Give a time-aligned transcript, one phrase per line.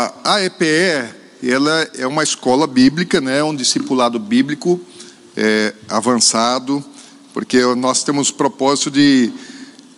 [0.00, 0.64] A AEPE
[1.42, 4.80] ela é uma escola bíblica, né, um discipulado bíblico
[5.36, 6.82] é, avançado,
[7.34, 9.30] porque nós temos o propósito de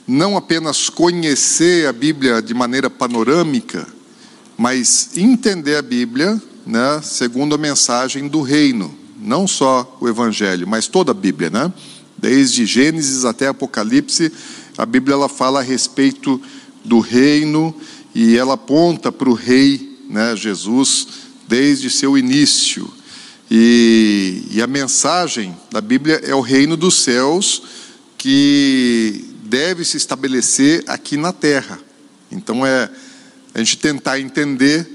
[0.04, 3.86] não apenas conhecer a Bíblia de maneira panorâmica,
[4.58, 10.88] mas entender a Bíblia né, segundo a mensagem do reino, não só o Evangelho, mas
[10.88, 11.72] toda a Bíblia, né?
[12.18, 14.32] Desde Gênesis até Apocalipse,
[14.76, 16.42] a Bíblia ela fala a respeito
[16.84, 17.72] do reino
[18.14, 21.08] e ela aponta para o rei, né, Jesus,
[21.48, 22.88] desde seu início.
[23.50, 27.62] E, e a mensagem da Bíblia é o reino dos céus
[28.18, 31.78] que deve se estabelecer aqui na terra.
[32.30, 32.90] Então é
[33.54, 34.86] a gente tentar entender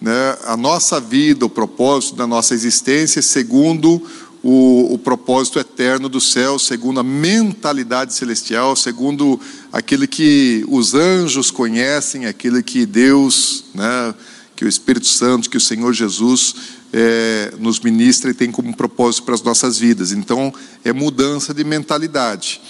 [0.00, 4.02] né, a nossa vida, o propósito da nossa existência, segundo
[4.42, 9.40] o, o, propósito eterno do céu, segundo a mentalidade celestial, segundo
[9.72, 14.14] aquele que os anjos conhecem, aquele que Deus, né,
[14.56, 16.54] que o Espírito Santo, que o Senhor Jesus
[16.92, 20.12] é, nos ministra e tem como propósito para as nossas vidas.
[20.12, 22.60] Então, é mudança de mentalidade.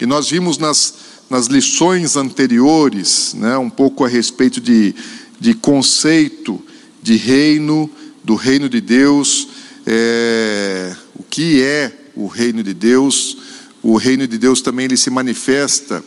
[0.00, 0.94] E nós vimos nas,
[1.30, 4.92] nas lições anteriores, né, um pouco a respeito de,
[5.38, 6.60] de conceito
[7.00, 7.88] de reino,
[8.24, 9.48] do reino de Deus,
[9.86, 13.38] é, o que é o reino de Deus.
[13.82, 16.02] O reino de Deus também ele se manifesta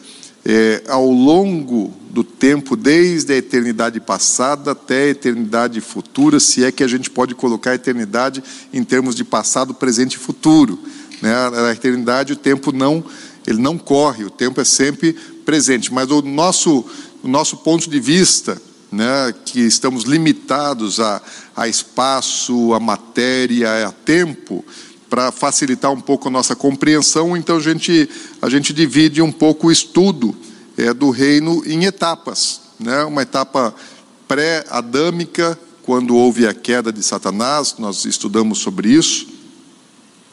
[0.51, 6.71] é, ao longo do tempo, desde a eternidade passada até a eternidade futura, se é
[6.71, 10.79] que a gente pode colocar a eternidade em termos de passado, presente e futuro.
[11.21, 11.31] Né?
[11.51, 13.05] Na eternidade, o tempo não,
[13.45, 15.13] ele não corre, o tempo é sempre
[15.45, 16.83] presente, mas o nosso,
[17.21, 18.59] o nosso ponto de vista,
[18.91, 21.21] né, que estamos limitados a,
[21.55, 24.65] a espaço, a matéria, a tempo,
[25.09, 28.07] para facilitar um pouco a nossa compreensão, então a gente,
[28.41, 30.35] a gente divide um pouco o estudo
[30.77, 32.61] é, do reino em etapas.
[32.79, 33.03] Né?
[33.03, 33.73] Uma etapa
[34.27, 39.27] pré-adâmica, quando houve a queda de Satanás, nós estudamos sobre isso.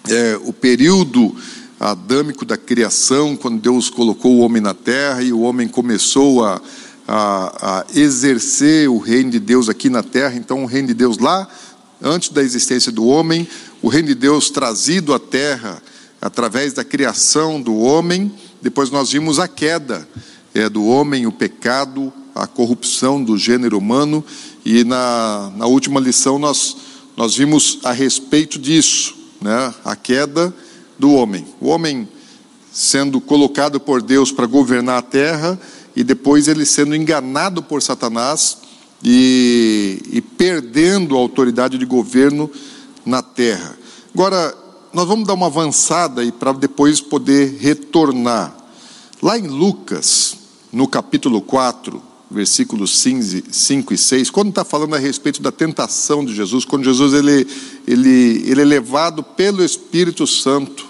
[0.08, 1.34] É, o período
[1.80, 6.61] adâmico da criação, quando Deus colocou o homem na terra e o homem começou a,
[7.08, 10.34] a, a exercer o reino de Deus aqui na terra.
[10.36, 11.48] Então, o reino de Deus lá,
[12.02, 13.48] antes da existência do homem,
[13.83, 15.83] o reino de Deus trazido à terra
[16.20, 18.33] através da criação do homem.
[18.61, 20.09] Depois nós vimos a queda
[20.55, 24.25] é, do homem, o pecado, a corrupção do gênero humano.
[24.64, 26.77] E na, na última lição nós,
[27.17, 29.73] nós vimos a respeito disso, né?
[29.85, 30.55] a queda
[30.98, 31.47] do homem.
[31.61, 32.08] O homem
[32.73, 35.58] sendo colocado por Deus para governar a terra
[35.95, 38.58] e depois ele sendo enganado por Satanás
[39.03, 42.51] e, e perdendo a autoridade de governo
[43.06, 43.78] na terra.
[44.12, 44.55] Agora,
[44.92, 48.55] nós vamos dar uma avançada e para depois poder retornar.
[49.22, 50.36] Lá em Lucas,
[50.72, 56.34] no capítulo 4, versículos 5 e 6, quando está falando a respeito da tentação de
[56.34, 57.46] Jesus, quando Jesus ele,
[57.86, 60.86] ele, ele é levado pelo Espírito Santo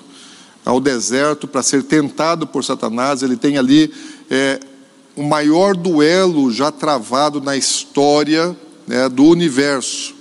[0.65, 3.93] ao deserto para ser tentado por Satanás, ele tem ali
[4.31, 4.59] é,
[5.15, 8.57] o maior duelo já travado na história
[8.87, 10.16] né, do universo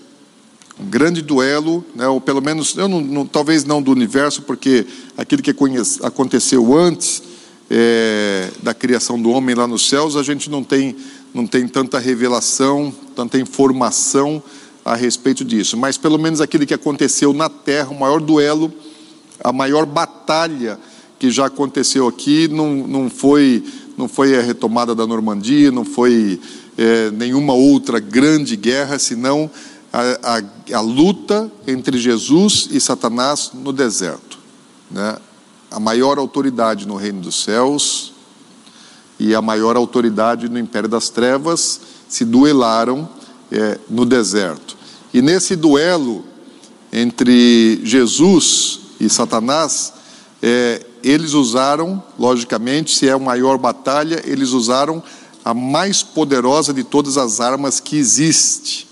[0.80, 4.86] um grande duelo, né, ou pelo menos, eu não, não, talvez não do universo, porque
[5.18, 7.24] aquilo que conhece, aconteceu antes
[7.70, 10.96] é, da criação do homem lá nos céus, a gente não tem,
[11.34, 14.44] não tem tanta revelação, tanta informação
[14.84, 15.78] a respeito disso.
[15.78, 18.72] Mas pelo menos aquilo que aconteceu na Terra, o maior duelo,
[19.44, 20.78] a maior batalha
[21.18, 23.64] que já aconteceu aqui, não, não, foi,
[23.98, 26.40] não foi a retomada da Normandia, não foi
[26.78, 29.50] é, nenhuma outra grande guerra, senão
[29.96, 34.38] a, a, a luta entre Jesus e Satanás no deserto.
[34.92, 35.16] Né?
[35.72, 38.12] A maior autoridade no reino dos céus
[39.18, 41.80] e a maior autoridade no império das trevas
[42.10, 43.08] se duelaram
[43.50, 44.76] é, no deserto.
[45.14, 46.26] E nesse duelo
[46.92, 49.94] entre Jesus e Satanás,
[50.44, 55.02] é, eles usaram, logicamente, se é a maior batalha, eles usaram
[55.44, 58.85] a mais poderosa de todas as armas que existe,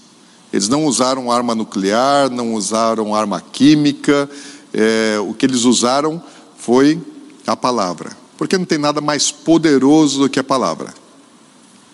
[0.53, 4.29] eles não usaram arma nuclear, não usaram arma química,
[4.71, 6.21] é, o que eles usaram
[6.55, 7.01] foi
[7.47, 8.15] a palavra.
[8.37, 10.93] Porque não tem nada mais poderoso do que a palavra.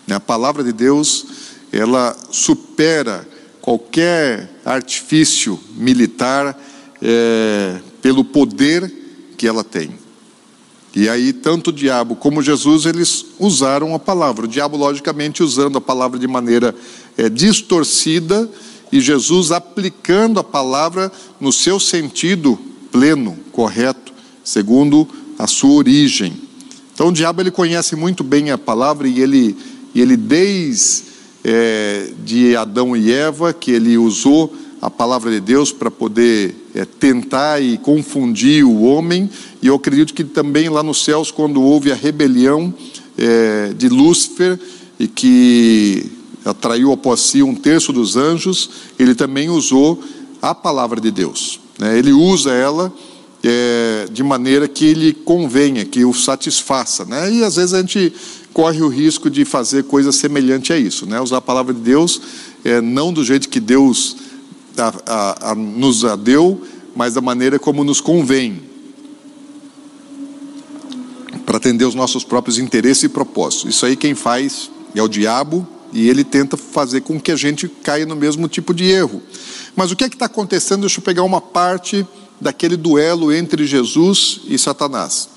[0.05, 1.25] Né, a palavra de Deus,
[1.71, 3.25] ela supera
[3.61, 6.59] qualquer artifício militar
[7.01, 8.91] é, pelo poder
[9.37, 9.97] que ela tem.
[10.95, 14.45] E aí, tanto o diabo como Jesus, eles usaram a palavra.
[14.45, 16.75] O diabo, logicamente, usando a palavra de maneira
[17.19, 18.49] é, distorcida,
[18.91, 22.57] e Jesus aplicando a palavra no seu sentido
[22.91, 25.05] pleno, correto, segundo
[25.37, 26.33] a sua origem.
[26.93, 29.55] Então, o diabo ele conhece muito bem a palavra e ele,
[29.93, 31.03] e ele desde
[31.43, 36.85] é, de Adão e Eva, que ele usou a palavra de Deus para poder é,
[36.85, 39.29] tentar e confundir o homem,
[39.61, 42.73] e eu acredito que também lá nos céus, quando houve a rebelião
[43.17, 44.57] é, de Lúcifer,
[44.97, 50.01] e que atraiu após si um terço dos anjos, ele também usou
[50.41, 51.59] a palavra de Deus.
[51.77, 51.97] Né?
[51.97, 52.93] Ele usa ela
[53.43, 57.05] é, de maneira que lhe convenha, que o satisfaça.
[57.05, 57.33] Né?
[57.33, 58.13] E às vezes a gente
[58.53, 61.19] corre o risco de fazer coisa semelhante a isso, né?
[61.21, 62.21] usar a palavra de Deus
[62.63, 64.17] é, não do jeito que Deus
[64.77, 66.61] a, a, a, nos a deu,
[66.95, 68.61] mas da maneira como nos convém,
[71.45, 73.75] para atender os nossos próprios interesses e propósitos.
[73.75, 77.67] Isso aí quem faz é o diabo e ele tenta fazer com que a gente
[77.67, 79.21] caia no mesmo tipo de erro.
[79.75, 80.81] Mas o que é que está acontecendo?
[80.81, 82.05] Deixa eu pegar uma parte
[82.39, 85.29] daquele duelo entre Jesus e Satanás.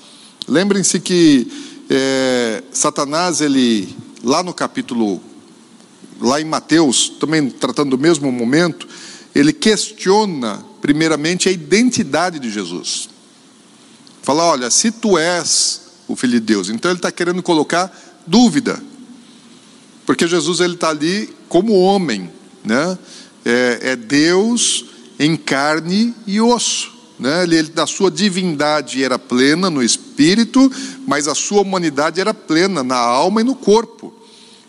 [0.47, 1.47] Lembrem-se que
[1.89, 5.21] é, Satanás, ele, lá no capítulo,
[6.19, 8.87] lá em Mateus, também tratando do mesmo momento,
[9.33, 13.09] ele questiona, primeiramente, a identidade de Jesus.
[14.21, 17.91] Fala: olha, se tu és o Filho de Deus, então ele está querendo colocar
[18.25, 18.81] dúvida,
[20.05, 22.29] porque Jesus ele está ali como homem,
[22.63, 22.97] né?
[23.45, 24.85] É, é, Deus
[25.19, 26.91] em carne e osso.
[27.19, 27.43] Né?
[27.43, 30.71] Ele, da sua divindade era plena no espírito,
[31.05, 34.13] mas a sua humanidade era plena na alma e no corpo.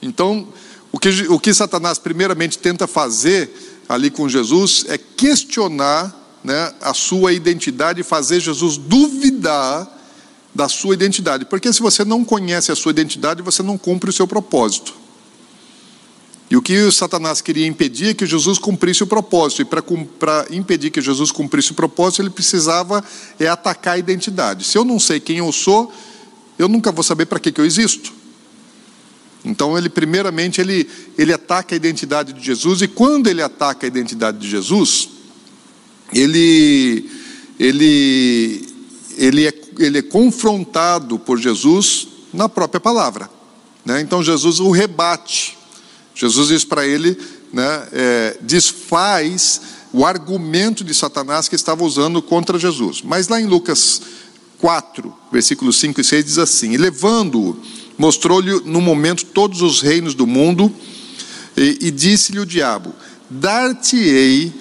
[0.03, 0.49] Então,
[0.93, 6.93] o que, o que Satanás primeiramente tenta fazer ali com Jesus é questionar né, a
[6.93, 9.91] sua identidade e fazer Jesus duvidar
[10.55, 11.45] da sua identidade.
[11.47, 15.04] Porque se você não conhece a sua identidade, você não cumpre o seu propósito.
[16.55, 19.63] E o que o Satanás queria impedir é que Jesus cumprisse o propósito.
[19.63, 23.03] E para impedir que Jesus cumprisse o propósito, ele precisava
[23.41, 24.63] é, atacar a identidade.
[24.63, 25.93] Se eu não sei quem eu sou,
[26.57, 28.13] eu nunca vou saber para que, que eu existo.
[29.45, 33.89] Então ele primeiramente ele, ele ataca a identidade de Jesus e quando ele ataca a
[33.89, 35.09] identidade de Jesus,
[36.13, 37.11] ele
[37.59, 38.65] ele
[39.19, 43.29] ele é, ele é confrontado por Jesus na própria palavra.
[43.85, 44.01] Né?
[44.01, 45.64] Então Jesus o rebate.
[46.15, 47.19] Jesus diz para ele,
[47.53, 49.61] né, é, desfaz
[49.93, 53.03] o argumento de Satanás que estava usando contra Jesus.
[53.03, 54.03] Mas lá em Lucas
[54.59, 57.57] 4, versículos 5 e 6 diz assim: E levando-o
[57.97, 60.73] mostrou-lhe no momento todos os reinos do mundo,
[61.57, 62.95] e, e disse-lhe o diabo:
[63.31, 64.53] Dar-te-ei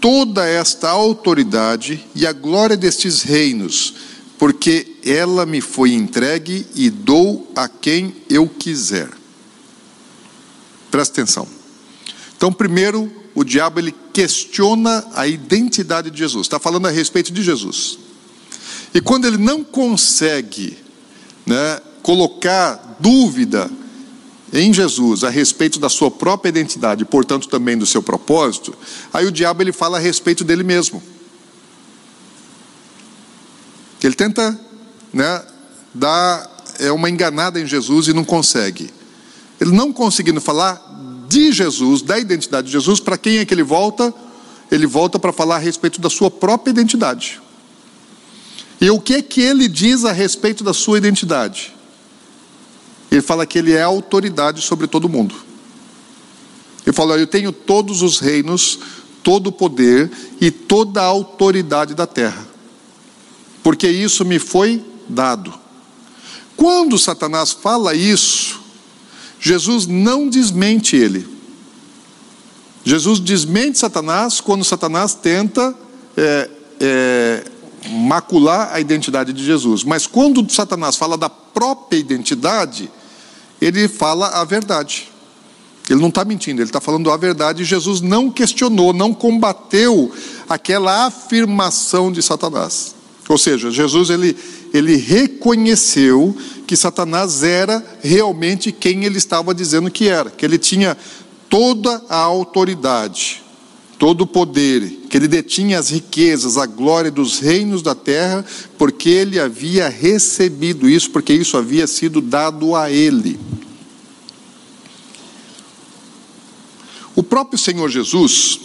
[0.00, 3.94] toda esta autoridade e a glória destes reinos,
[4.38, 9.17] porque ela me foi entregue e dou a quem eu quiser.
[10.90, 11.46] Presta atenção.
[12.36, 16.46] Então, primeiro, o diabo ele questiona a identidade de Jesus.
[16.46, 17.98] Está falando a respeito de Jesus.
[18.94, 20.78] E quando ele não consegue
[21.46, 23.70] né, colocar dúvida
[24.52, 28.74] em Jesus a respeito da sua própria identidade, portanto também do seu propósito,
[29.12, 31.02] aí o diabo ele fala a respeito dele mesmo.
[34.02, 34.58] Ele tenta,
[35.12, 35.44] né,
[35.92, 38.90] dar é uma enganada em Jesus e não consegue.
[39.60, 40.80] Ele não conseguindo falar
[41.28, 44.14] de Jesus, da identidade de Jesus, para quem é que ele volta?
[44.70, 47.40] Ele volta para falar a respeito da sua própria identidade.
[48.80, 51.74] E o que é que ele diz a respeito da sua identidade?
[53.10, 55.34] Ele fala que ele é autoridade sobre todo mundo.
[56.86, 58.78] Ele fala: Eu tenho todos os reinos,
[59.22, 62.46] todo o poder e toda a autoridade da terra,
[63.62, 65.52] porque isso me foi dado.
[66.56, 68.60] Quando Satanás fala isso,
[69.40, 71.26] Jesus não desmente ele.
[72.84, 75.74] Jesus desmente Satanás quando Satanás tenta
[76.16, 77.44] é, é,
[77.90, 79.84] macular a identidade de Jesus.
[79.84, 82.90] Mas quando Satanás fala da própria identidade,
[83.60, 85.10] ele fala a verdade.
[85.88, 87.64] Ele não está mentindo, ele está falando a verdade.
[87.64, 90.12] Jesus não questionou, não combateu
[90.48, 92.94] aquela afirmação de Satanás.
[93.28, 94.34] Ou seja, Jesus ele,
[94.72, 96.34] ele reconheceu
[96.66, 100.96] que Satanás era realmente quem ele estava dizendo que era, que ele tinha
[101.50, 103.42] toda a autoridade,
[103.98, 108.44] todo o poder, que ele detinha as riquezas, a glória dos reinos da terra,
[108.78, 113.38] porque ele havia recebido isso, porque isso havia sido dado a ele.
[117.14, 118.60] O próprio Senhor Jesus,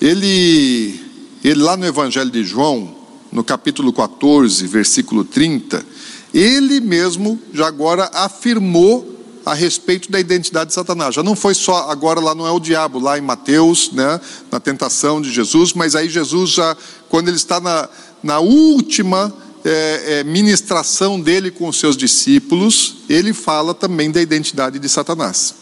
[0.00, 0.98] ele,
[1.44, 3.03] ele lá no Evangelho de João,
[3.34, 5.84] no capítulo 14, versículo 30,
[6.32, 9.12] ele mesmo já agora afirmou
[9.44, 11.16] a respeito da identidade de Satanás.
[11.16, 14.20] Já não foi só, agora lá não é o diabo, lá em Mateus, né,
[14.52, 16.76] na tentação de Jesus, mas aí Jesus já,
[17.08, 17.88] quando ele está na,
[18.22, 24.78] na última é, é, ministração dele com os seus discípulos, ele fala também da identidade
[24.78, 25.56] de Satanás.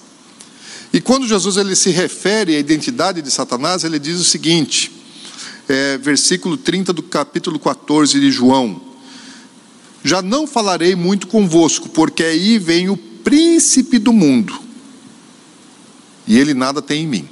[0.92, 5.01] E quando Jesus ele se refere à identidade de Satanás, ele diz o seguinte,
[5.72, 8.78] é, versículo 30 do capítulo 14 de João:
[10.04, 14.52] Já não falarei muito convosco, porque aí vem o príncipe do mundo,
[16.26, 17.28] e ele nada tem em mim.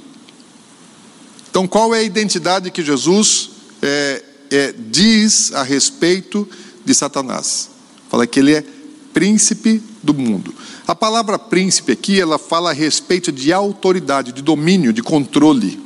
[1.51, 6.49] Então, qual é a identidade que Jesus é, é, diz a respeito
[6.83, 7.69] de Satanás?
[8.09, 8.65] Fala que ele é
[9.13, 10.51] príncipe do mundo.
[10.87, 15.79] A palavra príncipe aqui, ela fala a respeito de autoridade, de domínio, de controle.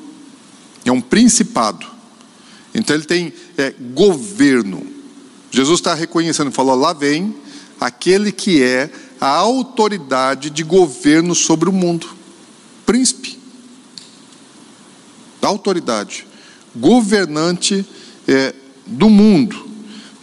[0.85, 1.95] É um principado.
[2.75, 4.86] Então ele tem é, governo.
[5.50, 7.34] Jesus está reconhecendo, falou: lá vem
[7.79, 8.89] aquele que é
[9.20, 12.08] a autoridade de governo sobre o mundo.
[12.86, 13.39] Príncipe.
[15.41, 16.27] Autoridade.
[16.75, 17.86] Governante
[18.27, 18.53] é,
[18.86, 19.65] do mundo.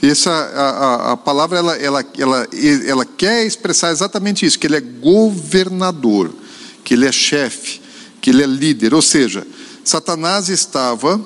[0.02, 2.48] Essa a, a, a, palavra ela, ela, ela,
[2.86, 6.34] ela quer expressar exatamente isso, que ele é governador,
[6.82, 7.80] que ele é chefe,
[8.20, 8.94] que ele é líder.
[8.94, 9.46] Ou seja,
[9.84, 11.24] Satanás estava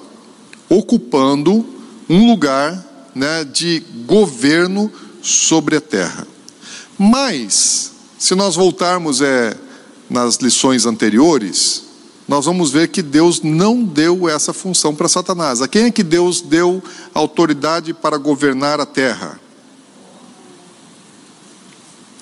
[0.69, 1.65] ocupando
[2.09, 4.93] um lugar né, de governo
[5.23, 6.27] sobre a terra.
[6.99, 9.57] Mas, se nós voltarmos é,
[10.09, 11.85] nas lições anteriores,
[12.29, 15.63] nós vamos ver que Deus não deu essa função para Satanás.
[15.63, 16.83] A quem é que Deus deu
[17.15, 19.41] autoridade para governar a terra?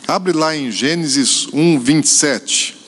[0.07, 2.84] Abre lá em Gênesis 1, 27.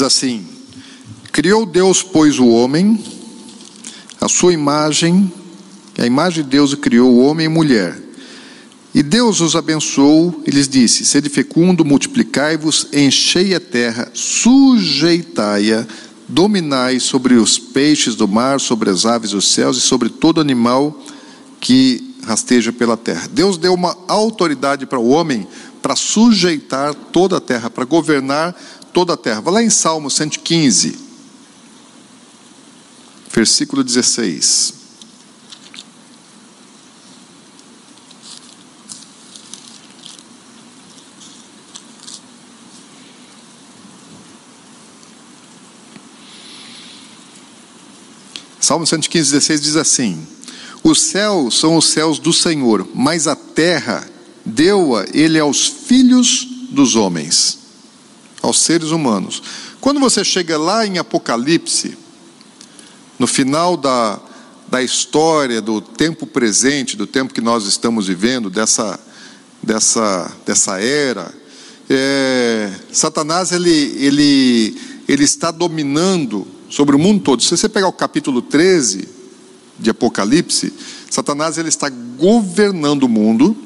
[0.00, 0.46] Diz assim:
[1.30, 2.98] Criou Deus, pois, o homem,
[4.18, 5.30] a sua imagem,
[5.98, 8.00] a imagem de Deus criou o homem e mulher.
[8.94, 15.86] E Deus os abençoou e lhes disse: Sede fecundo, multiplicai-vos, enchei a terra, sujeitai-a,
[16.26, 20.98] dominai sobre os peixes do mar, sobre as aves dos céus e sobre todo animal
[21.60, 23.28] que rasteja pela terra.
[23.30, 25.46] Deus deu uma autoridade para o homem
[25.82, 28.54] para sujeitar toda a terra, para governar
[28.92, 29.40] toda a terra.
[29.40, 31.10] Vai lá em Salmo 115
[33.32, 34.74] versículo 16.
[48.60, 50.26] Salmo 115, 16 diz assim:
[50.82, 54.08] Os céus são os céus do Senhor, mas a terra
[54.44, 57.59] deu-a ele aos filhos dos homens,
[58.42, 59.42] aos seres humanos.
[59.80, 61.96] Quando você chega lá em Apocalipse,
[63.18, 64.20] no final da,
[64.68, 68.98] da história, do tempo presente, do tempo que nós estamos vivendo, dessa,
[69.62, 71.32] dessa, dessa era,
[71.88, 74.78] é, Satanás ele, ele,
[75.08, 77.42] ele está dominando sobre o mundo todo.
[77.42, 79.08] Se você pegar o capítulo 13
[79.78, 80.72] de Apocalipse,
[81.10, 83.56] Satanás ele está governando o mundo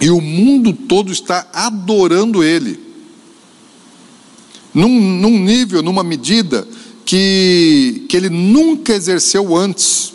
[0.00, 2.85] e o mundo todo está adorando ele.
[4.76, 6.68] Num, num nível, numa medida
[7.06, 10.12] que, que ele nunca exerceu antes.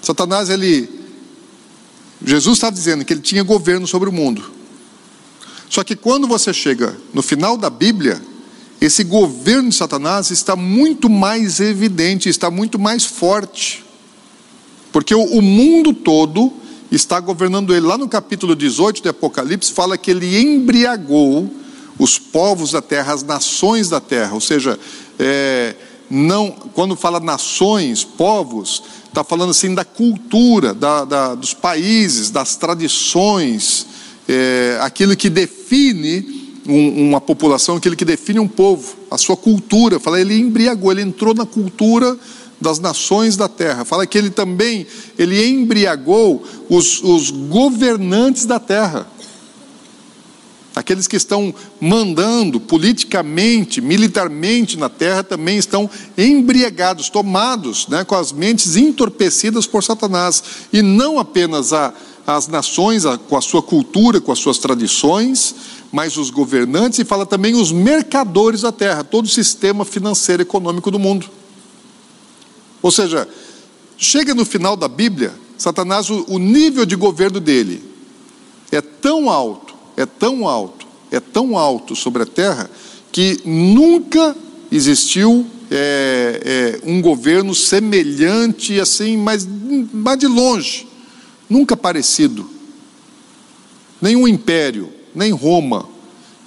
[0.00, 0.88] Satanás, ele.
[2.24, 4.50] Jesus está dizendo que ele tinha governo sobre o mundo.
[5.68, 8.18] Só que quando você chega no final da Bíblia,
[8.80, 13.84] esse governo de Satanás está muito mais evidente, está muito mais forte.
[14.90, 16.50] Porque o, o mundo todo
[16.90, 17.84] está governando ele.
[17.84, 21.60] Lá no capítulo 18 de Apocalipse, fala que ele embriagou
[22.00, 24.80] os povos da terra, as nações da terra, ou seja,
[25.18, 25.74] é,
[26.10, 32.56] não, quando fala nações, povos, está falando assim da cultura, da, da, dos países, das
[32.56, 33.86] tradições,
[34.26, 40.00] é, aquilo que define um, uma população, aquilo que define um povo, a sua cultura.
[40.00, 42.18] Fala, ele embriagou, ele entrou na cultura
[42.58, 43.84] das nações da terra.
[43.84, 44.86] Fala que ele também,
[45.18, 49.06] ele embriagou os, os governantes da terra.
[50.74, 58.30] Aqueles que estão mandando politicamente, militarmente na terra também estão embriagados, tomados né, com as
[58.30, 60.42] mentes entorpecidas por Satanás.
[60.72, 61.92] E não apenas a,
[62.24, 65.56] as nações, a, com a sua cultura, com as suas tradições,
[65.90, 70.44] mas os governantes e fala também os mercadores da terra, todo o sistema financeiro e
[70.44, 71.28] econômico do mundo.
[72.80, 73.28] Ou seja,
[73.98, 77.82] chega no final da Bíblia, Satanás, o, o nível de governo dele
[78.70, 79.69] é tão alto
[80.00, 82.70] é tão alto, é tão alto sobre a terra,
[83.12, 84.36] que nunca
[84.70, 89.46] existiu é, é, um governo semelhante assim, mas,
[89.92, 90.86] mas de longe,
[91.48, 92.48] nunca parecido.
[94.00, 95.88] Nenhum império, nem Roma,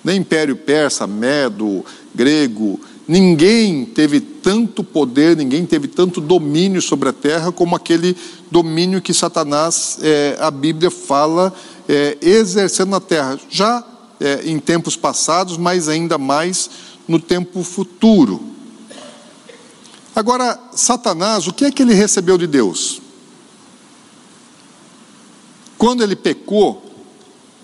[0.03, 7.13] Nem Império Persa, Medo, Grego, ninguém teve tanto poder, ninguém teve tanto domínio sobre a
[7.13, 8.15] terra como aquele
[8.51, 11.53] domínio que Satanás, é, a Bíblia fala,
[11.87, 13.39] é, exercendo na terra.
[13.49, 13.83] Já
[14.19, 16.69] é, em tempos passados, mas ainda mais
[17.07, 18.41] no tempo futuro.
[20.15, 23.01] Agora, Satanás, o que é que ele recebeu de Deus?
[25.77, 26.81] Quando ele pecou,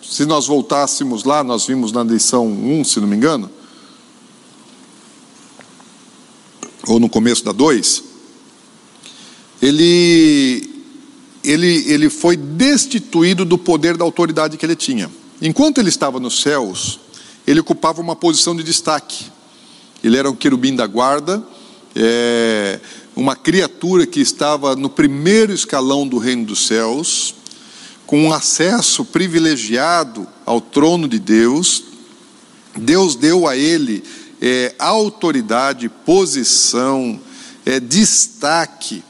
[0.02, 3.50] se nós voltássemos lá, nós vimos na lição 1, se não me engano,
[6.88, 8.04] ou no começo da 2,
[9.62, 10.39] ele,
[11.50, 15.10] ele, ele foi destituído do poder da autoridade que ele tinha.
[15.42, 17.00] Enquanto ele estava nos céus,
[17.48, 19.26] ele ocupava uma posição de destaque.
[20.04, 21.44] Ele era um querubim da guarda,
[21.96, 22.80] é,
[23.16, 27.34] uma criatura que estava no primeiro escalão do reino dos céus,
[28.06, 31.84] com um acesso privilegiado ao trono de Deus.
[32.78, 34.04] Deus deu a ele
[34.42, 37.20] é, autoridade, posição,
[37.66, 39.04] é, destaque.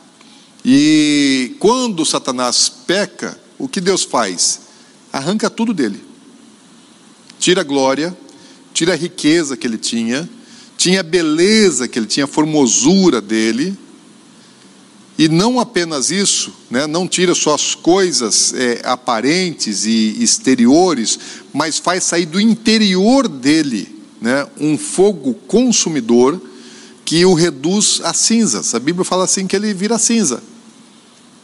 [0.63, 4.61] E quando Satanás peca, o que Deus faz?
[5.11, 6.09] Arranca tudo dele
[7.39, 8.15] tira a glória,
[8.73, 10.29] tira a riqueza que ele tinha,
[10.77, 13.75] tinha a beleza que ele tinha, a formosura dele,
[15.17, 21.19] e não apenas isso, né, não tira só as coisas é, aparentes e exteriores,
[21.53, 26.41] mas faz sair do interior dele né, um fogo consumidor
[27.03, 28.73] que o reduz a cinzas.
[28.75, 30.41] A Bíblia fala assim que ele vira cinza.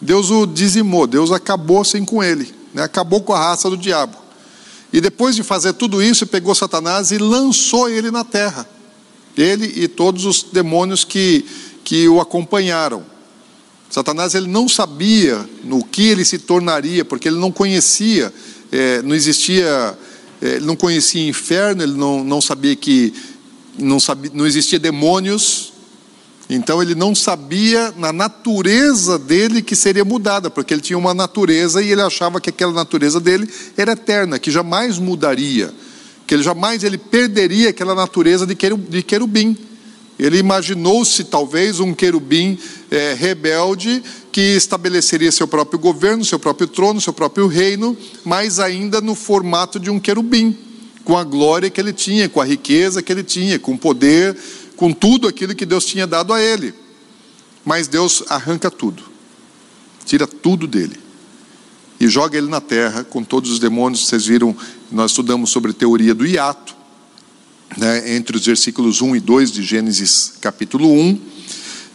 [0.01, 4.17] Deus o dizimou, Deus acabou assim com ele, né, acabou com a raça do diabo.
[4.91, 8.67] E depois de fazer tudo isso, pegou Satanás e lançou ele na terra.
[9.35, 11.45] Ele e todos os demônios que,
[11.83, 13.03] que o acompanharam.
[13.89, 18.33] Satanás ele não sabia no que ele se tornaria, porque ele não conhecia,
[18.71, 19.97] é, não existia,
[20.41, 23.13] é, ele não conhecia inferno, ele não, não sabia que
[23.77, 25.73] não, sabia, não existia demônios,
[26.49, 31.81] então ele não sabia na natureza dele que seria mudada, porque ele tinha uma natureza
[31.81, 35.73] e ele achava que aquela natureza dele era eterna, que jamais mudaria,
[36.27, 39.57] que ele jamais ele perderia aquela natureza de querubim.
[40.17, 42.57] Ele imaginou-se talvez um querubim
[42.89, 49.01] é, rebelde que estabeleceria seu próprio governo, seu próprio trono, seu próprio reino, mas ainda
[49.01, 50.57] no formato de um querubim,
[51.03, 54.37] com a glória que ele tinha, com a riqueza que ele tinha, com o poder
[54.75, 56.73] com tudo aquilo que Deus tinha dado a ele.
[57.63, 59.03] Mas Deus arranca tudo,
[60.05, 61.05] tira tudo dele
[61.99, 64.07] e joga ele na terra com todos os demônios.
[64.07, 64.55] Vocês viram,
[64.91, 66.75] nós estudamos sobre teoria do hiato,
[67.77, 71.19] né, entre os versículos 1 e 2 de Gênesis capítulo 1.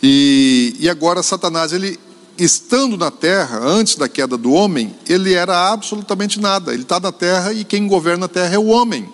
[0.02, 1.98] E, e agora Satanás, ele
[2.38, 6.72] estando na terra, antes da queda do homem, ele era absolutamente nada.
[6.72, 9.08] Ele está na terra e quem governa a terra é o homem.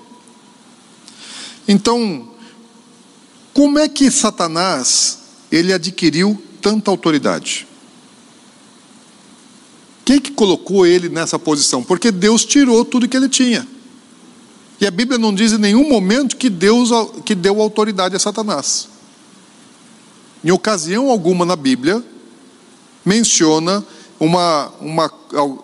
[1.66, 2.29] Então,
[3.57, 5.19] como é que Satanás
[5.51, 7.66] ele adquiriu tanta autoridade?
[10.05, 11.83] Quem que colocou ele nessa posição?
[11.83, 13.66] Porque Deus tirou tudo que ele tinha.
[14.79, 16.90] E a Bíblia não diz em nenhum momento que Deus
[17.25, 18.90] que deu autoridade a Satanás.
[20.45, 22.05] Em ocasião alguma na Bíblia
[23.07, 23.83] menciona
[24.21, 25.11] uma, uma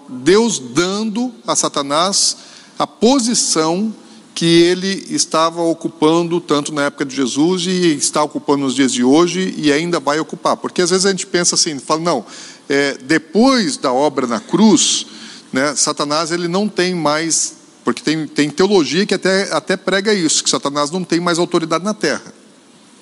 [0.08, 2.38] Deus dando a Satanás
[2.78, 3.94] a posição
[4.34, 9.04] que ele estava ocupando tanto na época de Jesus e está ocupando nos dias de
[9.04, 10.56] hoje e ainda vai ocupar.
[10.56, 12.26] Porque às vezes a gente pensa assim, fala, não,
[12.68, 15.06] é, depois da obra na cruz,
[15.52, 20.42] né, Satanás ele não tem mais, porque tem, tem teologia que até, até prega isso,
[20.42, 22.32] que Satanás não tem mais autoridade na terra.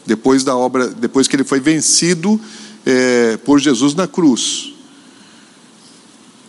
[0.04, 2.40] Depois da obra, depois que ele foi vencido
[2.84, 4.72] é, por Jesus na cruz.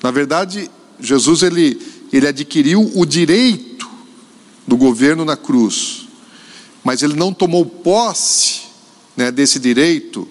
[0.01, 1.79] Na verdade, Jesus ele,
[2.11, 3.70] ele adquiriu o direito
[4.67, 6.07] do governo na cruz,
[6.83, 8.61] mas ele não tomou posse
[9.15, 10.27] né, desse direito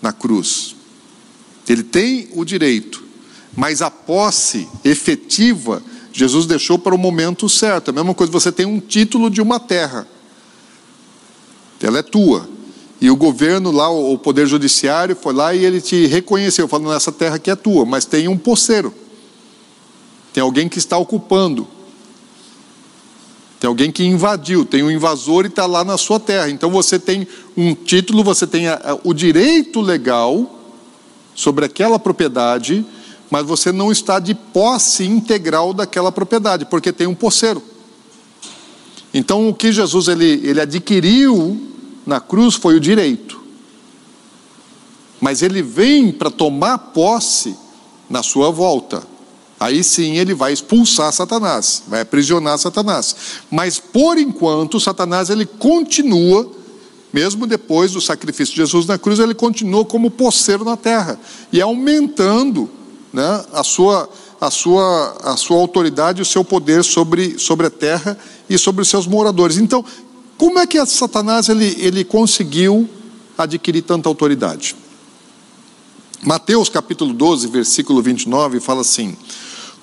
[0.00, 0.76] na cruz.
[1.68, 3.02] Ele tem o direito,
[3.56, 5.82] mas a posse efetiva
[6.14, 7.90] Jesus deixou para o momento certo.
[7.90, 10.06] A mesma coisa, você tem um título de uma terra,
[11.82, 12.48] ela é tua.
[13.00, 17.10] E o governo lá, o poder judiciário, foi lá e ele te reconheceu, falando: essa
[17.10, 18.94] terra aqui é tua, mas tem um poceiro,
[20.32, 21.66] tem alguém que está ocupando.
[23.64, 26.50] Tem alguém que invadiu, tem um invasor e está lá na sua terra.
[26.50, 30.60] Então você tem um título, você tem a, a, o direito legal
[31.34, 32.84] sobre aquela propriedade,
[33.30, 37.62] mas você não está de posse integral daquela propriedade, porque tem um poceiro.
[39.14, 41.58] Então o que Jesus ele, ele adquiriu
[42.04, 43.40] na cruz foi o direito.
[45.22, 47.56] Mas ele vem para tomar posse
[48.10, 49.13] na sua volta.
[49.58, 53.14] Aí sim ele vai expulsar Satanás, vai aprisionar Satanás.
[53.50, 56.50] Mas por enquanto, Satanás ele continua,
[57.12, 61.18] mesmo depois do sacrifício de Jesus na cruz, ele continua como posseiro na terra
[61.52, 62.68] e aumentando
[63.12, 68.18] né, a, sua, a, sua, a sua autoridade, o seu poder sobre, sobre a terra
[68.50, 69.56] e sobre os seus moradores.
[69.56, 69.84] Então,
[70.36, 72.88] como é que Satanás ele, ele conseguiu
[73.38, 74.74] adquirir tanta autoridade?
[76.24, 79.16] Mateus capítulo 12, versículo 29 fala assim: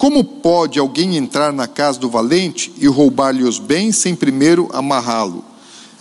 [0.01, 5.45] Como pode alguém entrar na casa do valente e roubar-lhe os bens sem primeiro amarrá-lo?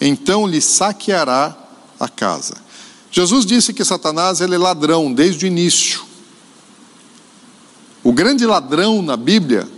[0.00, 1.54] Então lhe saqueará
[2.00, 2.54] a casa.
[3.10, 6.02] Jesus disse que Satanás ele é ladrão desde o início.
[8.02, 9.68] O grande ladrão na Bíblia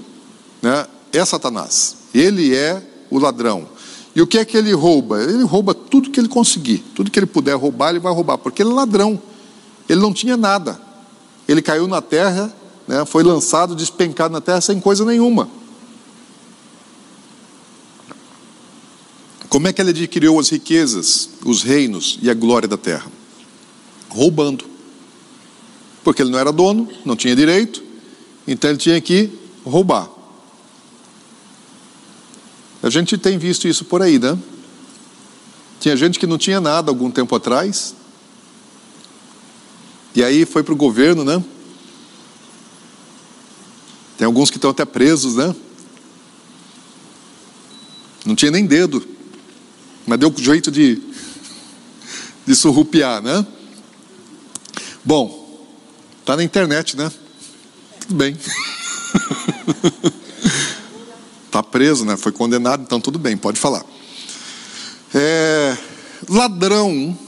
[0.62, 1.96] né, é Satanás.
[2.14, 2.80] Ele é
[3.11, 3.66] o ladrão.
[4.14, 5.20] E o que é que ele rouba?
[5.20, 8.62] Ele rouba tudo que ele conseguir, tudo que ele puder roubar, ele vai roubar, porque
[8.62, 9.20] ele é ladrão.
[9.88, 10.80] Ele não tinha nada.
[11.48, 12.54] Ele caiu na terra,
[12.87, 15.49] né, foi lançado, despencado na terra sem coisa nenhuma.
[19.49, 23.11] Como é que ele adquiriu as riquezas, os reinos e a glória da terra?
[24.09, 24.64] Roubando.
[26.03, 27.83] Porque ele não era dono, não tinha direito,
[28.49, 29.31] então ele tinha que
[29.64, 30.09] roubar.
[32.83, 34.37] A gente tem visto isso por aí, né?
[35.79, 37.95] Tinha gente que não tinha nada algum tempo atrás,
[40.14, 41.42] e aí foi para o governo, né?
[44.22, 45.52] Tem alguns que estão até presos, né?
[48.24, 49.04] Não tinha nem dedo,
[50.06, 51.02] mas deu jeito de,
[52.46, 53.44] de surrupiar, né?
[55.04, 55.66] Bom,
[56.24, 57.11] tá na internet, né?
[57.98, 58.38] Tudo bem.
[61.50, 62.16] tá preso, né?
[62.16, 63.85] Foi condenado, então tudo bem, pode falar.
[65.12, 65.76] É,
[66.28, 67.18] ladrão,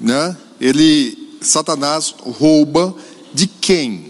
[0.00, 0.36] né?
[0.60, 2.92] Ele Satanás rouba
[3.32, 4.09] de quem?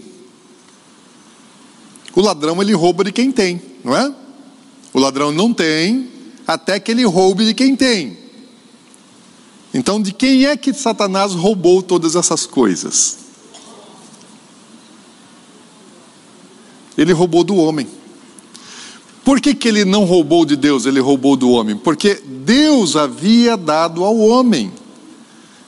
[2.15, 4.13] O ladrão ele rouba de quem tem, não é?
[4.93, 6.09] O ladrão não tem
[6.45, 8.17] até que ele roube de quem tem.
[9.73, 13.17] Então, de quem é que Satanás roubou todas essas coisas?
[16.97, 17.87] Ele roubou do homem.
[19.23, 21.77] Por que, que ele não roubou de Deus, ele roubou do homem?
[21.77, 24.71] Porque Deus havia dado ao homem.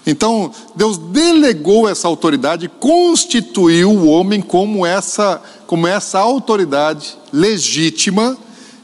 [0.06, 5.41] Então, Deus delegou essa autoridade, constituiu o homem como essa,
[5.73, 8.38] como essa autoridade legítima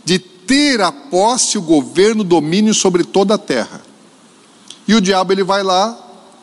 [0.04, 3.80] de ter a posse, o governo, o domínio sobre toda a terra.
[4.88, 5.96] E o diabo ele vai lá,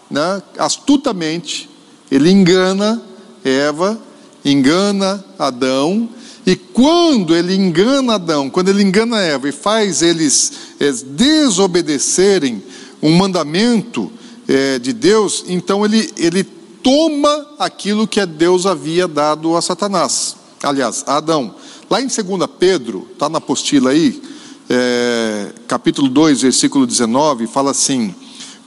[0.09, 1.69] né, astutamente,
[2.09, 3.03] ele engana
[3.45, 4.01] Eva,
[4.45, 6.09] engana Adão,
[6.47, 12.63] e quando ele engana Adão, quando ele engana Eva e faz eles, eles desobedecerem
[13.03, 14.13] um mandamento,
[14.47, 16.47] é, de Deus, então ele, ele
[16.87, 21.53] toma aquilo que Deus havia dado a Satanás, aliás, a Adão.
[21.91, 24.23] Lá em 2 Pedro, está na apostila aí,
[24.71, 28.15] é, capítulo 2, versículo 19, fala assim: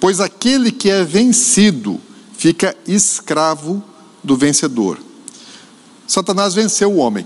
[0.01, 1.97] Pois aquele que é vencido
[2.33, 3.81] fica escravo
[4.21, 4.99] do vencedor.
[6.05, 7.25] Satanás venceu o homem,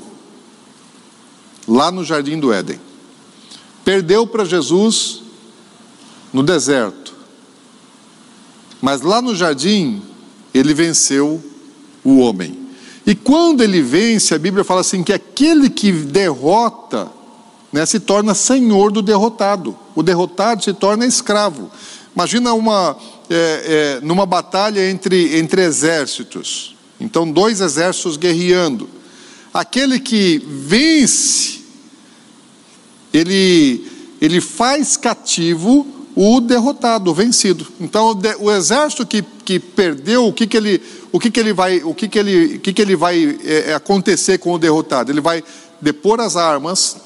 [1.68, 2.80] lá no jardim do Éden.
[3.84, 5.24] Perdeu para Jesus
[6.32, 7.04] no deserto
[8.84, 10.02] mas lá no jardim,
[10.54, 11.42] ele venceu
[12.04, 12.60] o homem.
[13.06, 17.12] E quando ele vence, a Bíblia fala assim: que aquele que derrota
[17.72, 19.76] né, se torna senhor do derrotado.
[19.96, 21.72] O derrotado se torna escravo.
[22.16, 22.96] Imagina uma,
[23.28, 26.76] é, é, numa batalha entre, entre exércitos.
[27.00, 28.88] Então, dois exércitos guerreando.
[29.52, 31.62] Aquele que vence,
[33.12, 33.86] ele,
[34.22, 37.68] ele faz cativo o derrotado, o vencido.
[37.80, 41.84] Então, o exército que, que perdeu, o que, que ele, o que, que ele vai,
[41.84, 45.12] o que, que ele, o que, que ele vai é, é, acontecer com o derrotado?
[45.12, 45.44] Ele vai
[45.82, 46.98] depor as armas,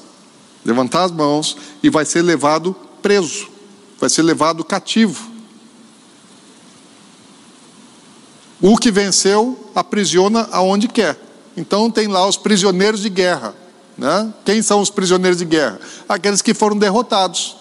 [0.64, 3.48] levantar as mãos e vai ser levado preso,
[3.98, 5.30] vai ser levado cativo.
[8.60, 11.18] O que venceu aprisiona aonde quer.
[11.56, 13.54] Então tem lá os prisioneiros de guerra.
[13.96, 14.32] Né?
[14.44, 15.80] Quem são os prisioneiros de guerra?
[16.08, 17.56] Aqueles que foram derrotados.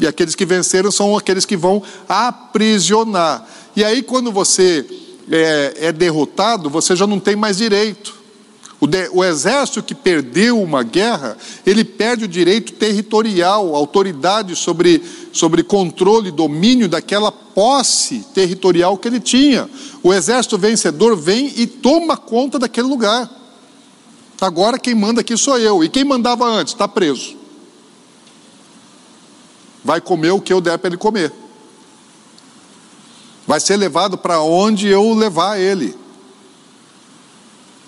[0.00, 3.46] E aqueles que venceram são aqueles que vão aprisionar.
[3.74, 4.84] E aí, quando você
[5.30, 8.14] é, é derrotado, você já não tem mais direito.
[8.78, 15.02] O, de, o, exército que perdeu uma guerra, ele perde o direito territorial, autoridade sobre,
[15.32, 19.70] sobre controle, domínio daquela posse territorial que ele tinha.
[20.02, 23.30] O exército vencedor vem e toma conta daquele lugar.
[24.38, 25.82] Agora quem manda aqui sou eu.
[25.82, 27.45] E quem mandava antes está preso
[29.86, 31.32] vai comer o que eu der para ele comer.
[33.46, 35.94] Vai ser levado para onde eu levar ele.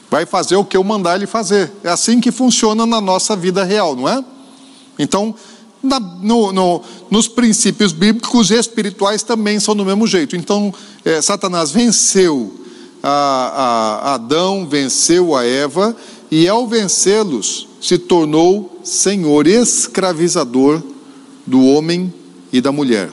[0.08, 1.72] Vai fazer o que eu mandar ele fazer.
[1.82, 4.24] É assim que funciona na nossa vida real, não é?
[4.96, 5.34] Então,
[5.82, 10.37] na, no, no, nos princípios bíblicos e espirituais também são do mesmo jeito.
[10.37, 10.72] Então,
[11.04, 12.54] é, Satanás venceu
[13.02, 15.96] a, a Adão, venceu a Eva,
[16.30, 20.80] e ao vencê-los, se tornou senhor escravizador
[21.48, 22.12] do homem
[22.52, 23.11] e da mulher.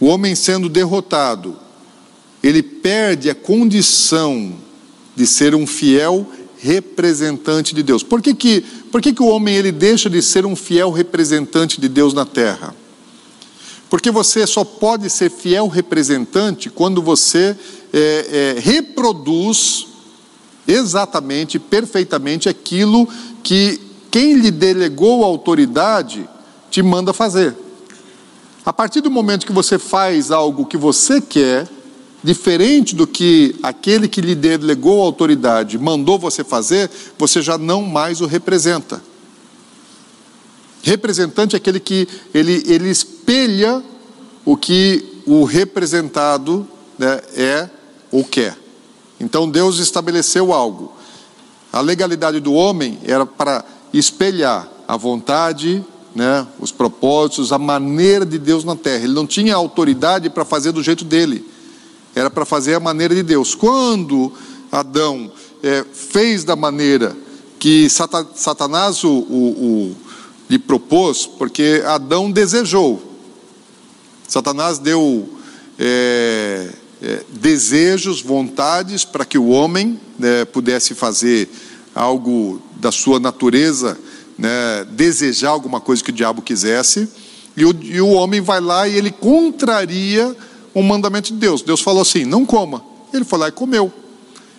[0.00, 1.56] O homem sendo derrotado,
[2.42, 4.54] ele perde a condição
[5.14, 6.26] de ser um fiel
[6.58, 8.02] representante de Deus.
[8.02, 11.80] Por que, que, por que, que o homem ele deixa de ser um fiel representante
[11.80, 12.74] de Deus na terra?
[13.90, 17.56] Porque você só pode ser fiel representante quando você
[17.92, 19.86] é, é, reproduz
[20.66, 23.08] exatamente, perfeitamente aquilo
[23.42, 26.28] que quem lhe delegou a autoridade
[26.70, 27.56] te manda fazer.
[28.64, 31.68] A partir do momento que você faz algo que você quer,
[32.22, 37.82] diferente do que aquele que lhe delegou a autoridade mandou você fazer, você já não
[37.82, 39.02] mais o representa.
[40.82, 43.82] Representante é aquele que ele, ele espelha
[44.44, 46.66] o que o representado
[46.98, 47.68] né, é
[48.10, 48.56] ou quer.
[49.20, 50.92] Então Deus estabeleceu algo.
[51.72, 58.38] A legalidade do homem era para espelhar a vontade, né, os propósitos, a maneira de
[58.38, 59.04] Deus na terra.
[59.04, 61.44] Ele não tinha autoridade para fazer do jeito dele,
[62.14, 63.54] era para fazer a maneira de Deus.
[63.54, 64.32] Quando
[64.70, 65.30] Adão
[65.62, 67.16] é, fez da maneira
[67.58, 67.88] que
[68.34, 69.96] Satanás o, o, o,
[70.48, 73.02] lhe propôs, porque Adão desejou,
[74.26, 75.28] Satanás deu
[75.78, 76.70] é,
[77.00, 81.48] é, desejos, vontades para que o homem né, pudesse fazer
[81.98, 83.98] algo da sua natureza
[84.38, 87.08] né, desejar alguma coisa que o diabo quisesse,
[87.56, 90.34] e o, e o homem vai lá e ele contraria
[90.72, 91.60] o mandamento de Deus.
[91.60, 92.84] Deus falou assim: não coma.
[93.12, 93.92] Ele foi lá e comeu.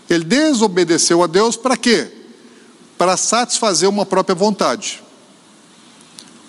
[0.10, 2.12] Ele desobedeceu a Deus para quê?
[2.98, 5.02] Para satisfazer uma própria vontade.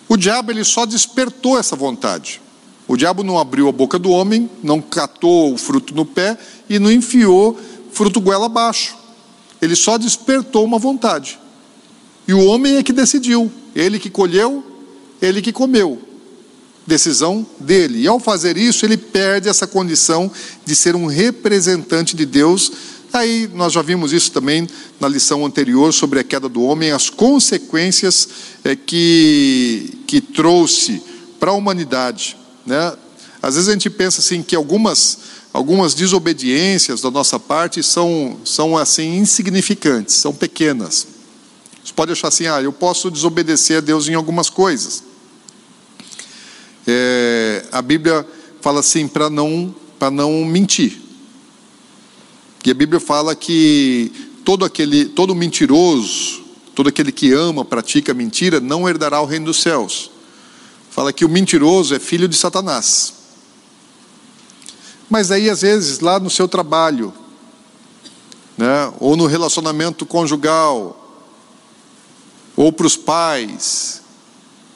[0.08, 2.42] O diabo ele só despertou essa vontade.
[2.88, 6.36] O diabo não abriu a boca do homem, não catou o fruto no pé
[6.68, 7.56] e não enfiou
[7.92, 8.96] fruto goela abaixo.
[9.60, 11.38] Ele só despertou uma vontade.
[12.26, 14.64] E o homem é que decidiu, ele que colheu,
[15.20, 16.00] ele que comeu.
[16.86, 18.02] Decisão dele.
[18.02, 20.30] E ao fazer isso, ele perde essa condição
[20.64, 22.72] de ser um representante de Deus.
[23.12, 24.68] Aí nós já vimos isso também
[24.98, 28.28] na lição anterior sobre a queda do homem, as consequências
[28.64, 31.02] é, que, que trouxe
[31.38, 32.36] para a humanidade.
[32.64, 32.92] Né?
[33.42, 35.18] Às vezes a gente pensa assim que algumas,
[35.52, 41.06] algumas desobediências da nossa parte são, são assim insignificantes, são pequenas.
[41.84, 45.02] Você pode achar assim, ah, eu posso desobedecer a Deus em algumas coisas.
[46.86, 48.26] É, a Bíblia
[48.60, 50.98] fala assim para não para não mentir.
[52.64, 54.10] E a Bíblia fala que
[54.44, 56.42] todo aquele todo mentiroso,
[56.74, 60.10] todo aquele que ama, pratica mentira, não herdará o reino dos céus.
[60.90, 63.19] Fala que o mentiroso é filho de Satanás.
[65.10, 67.12] Mas aí às vezes lá no seu trabalho,
[68.56, 70.96] né, ou no relacionamento conjugal,
[72.56, 74.02] ou para os pais.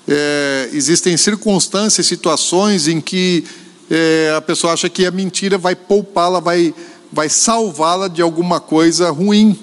[0.08, 3.44] É, existem circunstâncias, situações em que
[3.90, 6.74] é, a pessoa acha que a mentira vai poupá-la, vai,
[7.12, 9.58] vai salvá-la de alguma coisa ruim,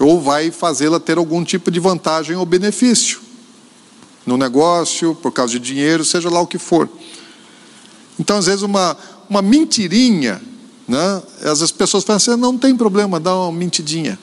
[0.00, 3.20] ou vai fazê-la ter algum tipo de vantagem ou benefício
[4.24, 6.88] no negócio, por causa de dinheiro, seja lá o que for.
[8.18, 8.96] Então, às vezes, uma,
[9.32, 10.42] uma mentirinha,
[10.86, 11.22] né?
[11.42, 14.18] as pessoas falam assim: não tem problema, dá uma mentidinha.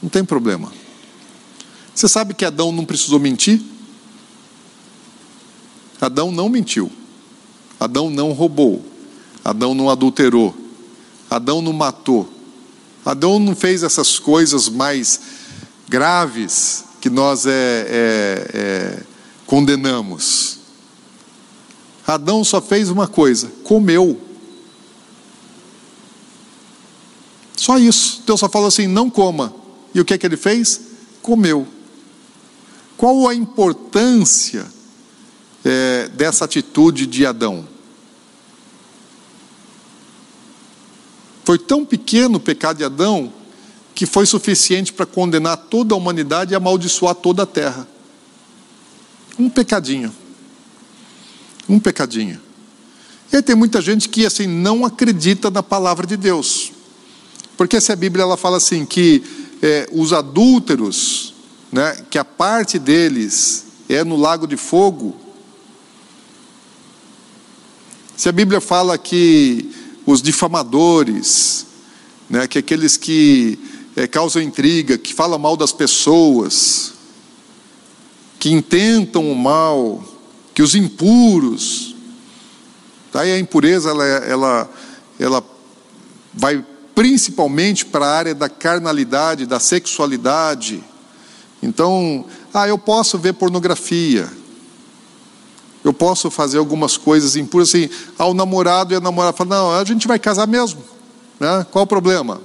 [0.00, 0.72] Não tem problema.
[1.92, 3.60] Você sabe que Adão não precisou mentir?
[6.00, 6.90] Adão não mentiu.
[7.78, 8.84] Adão não roubou.
[9.44, 10.56] Adão não adulterou.
[11.28, 12.32] Adão não matou.
[13.04, 15.20] Adão não fez essas coisas mais
[15.88, 19.02] graves que nós é, é, é,
[19.46, 20.61] condenamos.
[22.14, 24.20] Adão só fez uma coisa: comeu.
[27.56, 28.22] Só isso.
[28.26, 29.54] Deus só falou assim: não coma.
[29.94, 30.80] E o que é que ele fez?
[31.20, 31.66] Comeu.
[32.96, 34.66] Qual a importância
[35.64, 37.66] é, dessa atitude de Adão?
[41.44, 43.32] Foi tão pequeno o pecado de Adão
[43.94, 47.86] que foi suficiente para condenar toda a humanidade e amaldiçoar toda a terra.
[49.38, 50.12] Um pecadinho.
[51.72, 52.38] Um pecadinho.
[53.32, 56.70] E aí tem muita gente que assim não acredita na palavra de Deus.
[57.56, 59.24] Porque se a Bíblia ela fala assim que
[59.62, 61.32] é, os adúlteros
[61.72, 65.16] né, que a parte deles é no lago de fogo,
[68.14, 69.70] se a Bíblia fala que
[70.04, 71.66] os difamadores,
[72.28, 73.58] né, que aqueles que
[73.96, 76.92] é, causam intriga, que falam mal das pessoas,
[78.38, 80.11] que intentam o mal,
[80.54, 81.94] que os impuros.
[83.12, 84.70] Daí a impureza ela, ela,
[85.18, 85.44] ela
[86.32, 90.82] vai principalmente para a área da carnalidade, da sexualidade.
[91.62, 94.28] Então, ah, eu posso ver pornografia.
[95.84, 97.88] Eu posso fazer algumas coisas impuras assim.
[98.18, 100.82] Ao namorado e a namorada falam, não, a gente vai casar mesmo.
[101.40, 101.66] Né?
[101.70, 102.40] Qual o problema?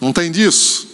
[0.00, 0.88] Não tem disso?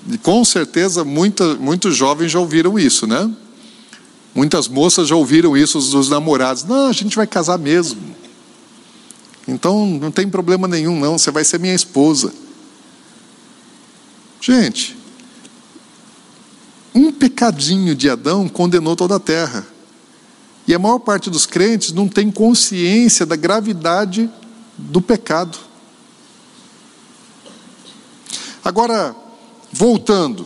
[0.17, 3.29] com certeza muita, muitos jovens já ouviram isso, né?
[4.33, 6.63] Muitas moças já ouviram isso dos namorados.
[6.63, 8.01] Não, a gente vai casar mesmo.
[9.47, 11.17] Então não tem problema nenhum, não.
[11.17, 12.33] Você vai ser minha esposa.
[14.39, 14.97] Gente,
[16.95, 19.67] um pecadinho de Adão condenou toda a terra.
[20.67, 24.29] E a maior parte dos crentes não tem consciência da gravidade
[24.77, 25.57] do pecado.
[28.63, 29.15] Agora,
[29.71, 30.45] voltando,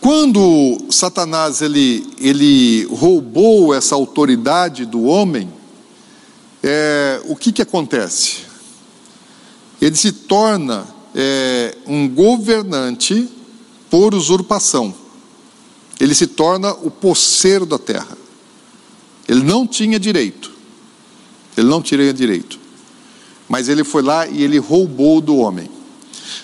[0.00, 5.48] quando Satanás ele, ele roubou essa autoridade do homem,
[6.62, 8.42] é, o que, que acontece?
[9.80, 13.28] Ele se torna é, um governante
[13.90, 14.94] por usurpação.
[16.00, 18.16] Ele se torna o poceiro da terra.
[19.28, 20.52] Ele não tinha direito.
[21.56, 22.58] Ele não tinha direito.
[23.48, 25.70] Mas ele foi lá e ele roubou do homem.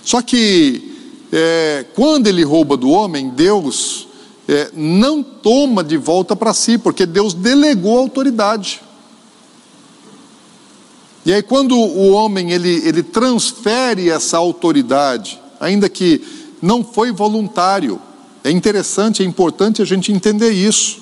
[0.02, 0.89] Só que,
[1.32, 4.08] é, quando ele rouba do homem, Deus
[4.48, 8.82] é, não toma de volta para si, porque Deus delegou a autoridade.
[11.24, 16.22] E aí, quando o homem ele, ele transfere essa autoridade, ainda que
[16.62, 18.00] não foi voluntário,
[18.42, 20.98] é interessante, é importante a gente entender isso.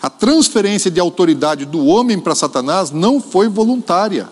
[0.00, 4.28] A transferência de autoridade do homem para Satanás não foi voluntária.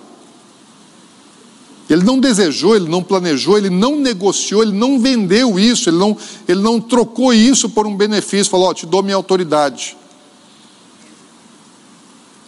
[1.89, 6.17] Ele não desejou, ele não planejou, ele não negociou, ele não vendeu isso, ele não,
[6.49, 9.97] ele não trocou isso por um benefício, falou: oh, te dou minha autoridade.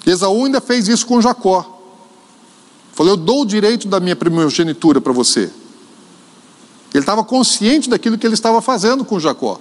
[0.07, 1.75] Esaú ainda fez isso com Jacó.
[2.93, 5.51] Falou: eu dou o direito da minha primogenitura para você.
[6.95, 9.61] Ele estava consciente daquilo que ele estava fazendo com Jacó.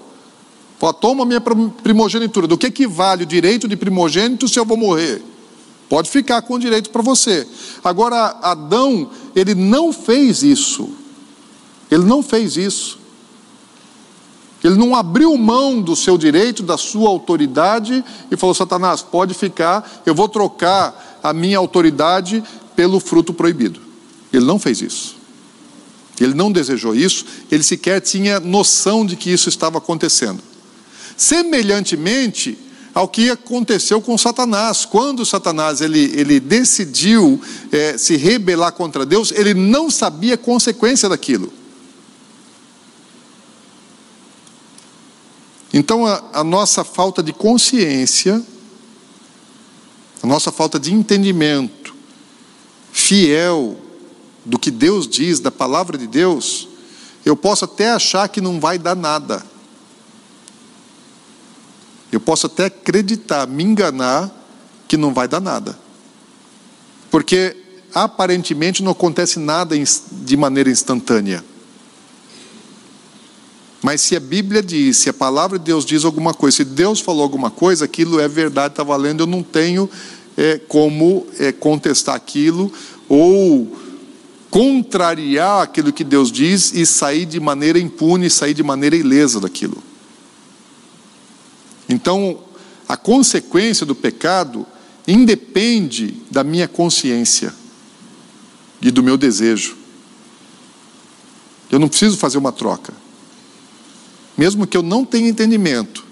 [0.79, 2.47] Falou: toma minha primogenitura.
[2.47, 5.21] Do que, que vale o direito de primogênito se eu vou morrer?
[5.89, 7.47] Pode ficar com o direito para você.
[7.83, 10.89] Agora, Adão, ele não fez isso.
[11.91, 12.99] Ele não fez isso.
[14.63, 20.01] Ele não abriu mão do seu direito, da sua autoridade e falou: Satanás, pode ficar,
[20.05, 22.43] eu vou trocar a minha autoridade
[22.75, 23.79] pelo fruto proibido.
[24.33, 25.15] Ele não fez isso.
[26.19, 30.41] Ele não desejou isso, ele sequer tinha noção de que isso estava acontecendo.
[31.17, 32.57] Semelhantemente,
[32.95, 34.85] ao que aconteceu com Satanás.
[34.85, 41.09] Quando Satanás ele, ele decidiu é, se rebelar contra Deus, ele não sabia a consequência
[41.09, 41.51] daquilo.
[45.73, 48.41] Então, a, a nossa falta de consciência,
[50.23, 51.93] a nossa falta de entendimento
[52.93, 53.77] fiel
[54.45, 56.69] do que Deus diz, da palavra de Deus,
[57.25, 59.45] eu posso até achar que não vai dar nada.
[62.15, 64.31] Eu posso até acreditar, me enganar,
[64.87, 65.77] que não vai dar nada.
[67.11, 67.57] Porque
[67.93, 69.75] aparentemente não acontece nada
[70.11, 71.43] de maneira instantânea.
[73.81, 77.01] Mas se a Bíblia diz, se a palavra de Deus diz alguma coisa, se Deus
[77.01, 79.89] falou alguma coisa, aquilo é verdade, está valendo, eu não tenho
[80.37, 82.71] é, como é, contestar aquilo
[83.09, 83.77] ou
[84.49, 89.83] contrariar aquilo que Deus diz e sair de maneira impune, sair de maneira ilesa daquilo.
[91.87, 92.39] Então,
[92.87, 94.65] a consequência do pecado
[95.07, 97.53] independe da minha consciência
[98.81, 99.77] e do meu desejo.
[101.71, 102.93] Eu não preciso fazer uma troca.
[104.37, 106.05] Mesmo que eu não tenha entendimento,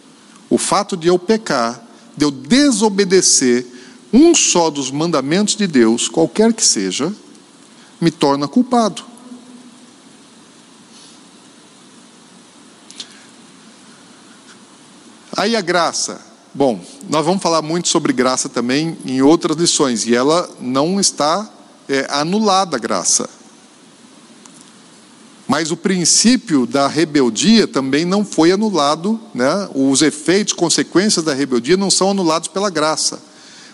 [0.50, 3.66] o fato de eu pecar, de eu desobedecer
[4.12, 7.12] um só dos mandamentos de Deus, qualquer que seja,
[8.00, 9.04] me torna culpado.
[15.36, 16.22] Aí a graça.
[16.54, 16.80] Bom,
[17.10, 21.50] nós vamos falar muito sobre graça também em outras lições, e ela não está
[21.90, 23.28] é, anulada, a graça.
[25.48, 29.68] Mas o princípio da rebeldia também não foi anulado, né?
[29.74, 33.20] os efeitos, consequências da rebeldia não são anulados pela graça.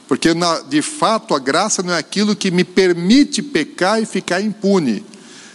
[0.07, 4.41] Porque, na, de fato, a graça não é aquilo que me permite pecar e ficar
[4.41, 5.05] impune.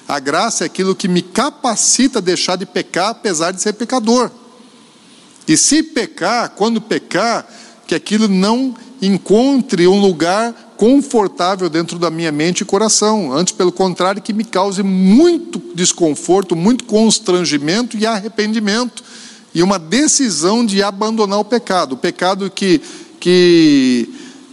[0.06, 4.30] A graça é aquilo que me capacita a deixar de pecar, apesar de ser pecador.
[5.46, 7.46] E se pecar, quando pecar,
[7.86, 13.32] que aquilo não encontre um lugar confortável dentro da minha mente e coração.
[13.32, 19.02] Antes, pelo contrário, que me cause muito desconforto, muito constrangimento e arrependimento.
[19.54, 21.92] E uma decisão de abandonar o pecado.
[21.92, 22.80] O pecado que,
[23.20, 24.08] que,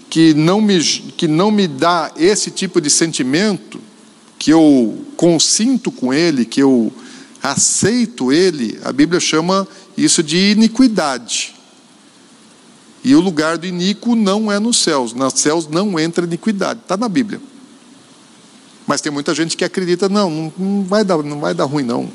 [0.09, 3.79] que, não, me, que não me dá esse tipo de sentimento,
[4.37, 6.91] que eu consinto com ele, que eu
[7.41, 9.67] aceito ele, a Bíblia chama
[9.97, 11.55] isso de iniquidade.
[13.03, 15.13] E o lugar do iníquo não é nos céus.
[15.13, 16.81] Nos céus não entra iniquidade.
[16.81, 17.41] Está na Bíblia.
[18.85, 22.11] Mas tem muita gente que acredita, não, não vai dar, não vai dar ruim, não.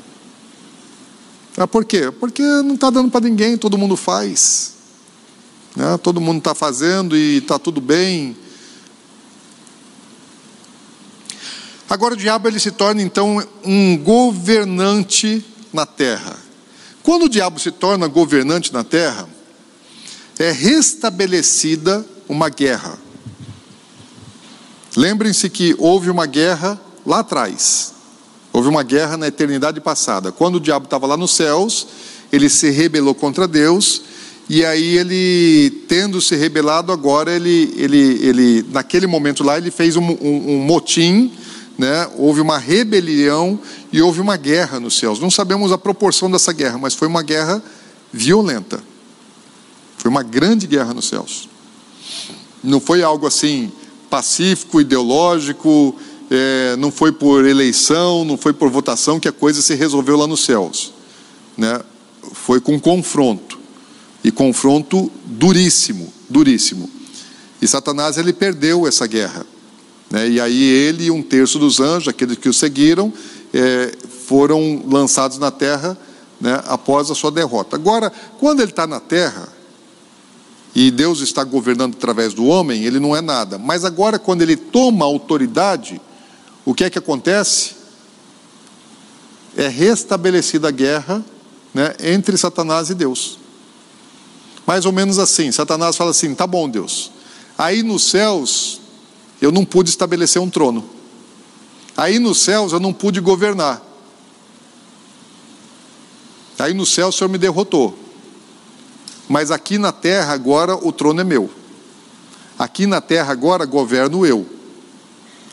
[1.57, 2.11] Ah, por quê?
[2.11, 4.75] Porque não está dando para ninguém, todo mundo faz.
[5.75, 5.97] Né?
[5.97, 8.37] Todo mundo está fazendo e está tudo bem.
[11.89, 16.46] Agora o diabo ele se torna então um governante na terra.
[17.07, 19.29] Quando o diabo se torna governante na terra,
[20.37, 22.99] é restabelecida uma guerra.
[24.93, 27.93] Lembrem-se que houve uma guerra lá atrás.
[28.51, 30.33] Houve uma guerra na eternidade passada.
[30.33, 31.87] Quando o diabo estava lá nos céus,
[32.29, 34.01] ele se rebelou contra Deus,
[34.49, 39.95] e aí ele, tendo se rebelado, agora ele, ele, ele naquele momento lá, ele fez
[39.95, 41.31] um, um, um motim,
[41.77, 42.09] né?
[42.17, 43.59] houve uma rebelião
[43.91, 45.19] e houve uma guerra nos céus.
[45.19, 47.63] Não sabemos a proporção dessa guerra, mas foi uma guerra
[48.11, 48.81] violenta.
[49.97, 51.47] Foi uma grande guerra nos céus.
[52.63, 53.71] Não foi algo assim
[54.09, 55.95] pacífico, ideológico,
[56.29, 60.27] é, não foi por eleição, não foi por votação que a coisa se resolveu lá
[60.27, 60.93] nos céus.
[61.57, 61.79] Né?
[62.33, 63.57] Foi com confronto.
[64.23, 66.89] E confronto duríssimo, duríssimo.
[67.61, 69.45] E Satanás ele perdeu essa guerra.
[70.09, 70.29] Né?
[70.29, 73.11] E aí ele e um terço dos anjos, aqueles que o seguiram,
[73.53, 73.91] é,
[74.25, 75.97] foram lançados na terra
[76.39, 77.75] né, após a sua derrota.
[77.75, 79.49] Agora, quando ele está na terra,
[80.75, 83.57] e Deus está governando através do homem, ele não é nada.
[83.57, 85.99] Mas agora, quando ele toma autoridade,
[86.63, 87.75] o que é que acontece?
[89.55, 91.25] É restabelecida a guerra
[91.73, 93.39] né, entre Satanás e Deus.
[94.67, 97.11] Mais ou menos assim: Satanás fala assim, tá bom, Deus,
[97.57, 98.79] aí nos céus
[99.41, 100.87] eu não pude estabelecer um trono,
[101.95, 103.81] aí nos céus eu não pude governar,
[106.57, 107.97] aí no céu o Senhor me derrotou.
[109.29, 111.49] Mas aqui na terra agora o trono é meu.
[112.57, 114.45] Aqui na terra agora governo eu.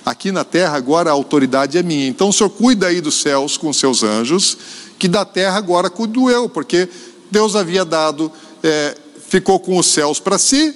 [0.07, 2.07] Aqui na terra agora a autoridade é minha.
[2.07, 4.57] Então o Senhor cuida aí dos céus com seus anjos,
[4.99, 6.89] que da terra agora cuido eu, porque
[7.30, 8.30] Deus havia dado,
[8.62, 8.97] é,
[9.28, 10.74] ficou com os céus para si,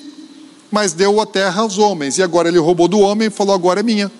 [0.70, 2.18] mas deu a terra aos homens.
[2.18, 4.10] E agora ele roubou do homem e falou: agora é minha.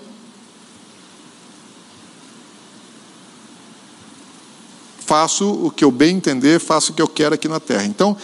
[4.98, 7.84] Faço o que eu bem entender, faço o que eu quero aqui na terra.
[7.84, 8.16] Então,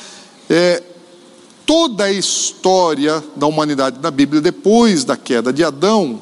[0.51, 0.83] é,
[1.65, 6.21] toda a história da humanidade na Bíblia, depois da queda de Adão,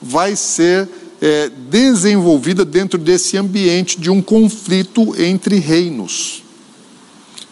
[0.00, 0.88] vai ser
[1.20, 6.41] é, desenvolvida dentro desse ambiente de um conflito entre reinos.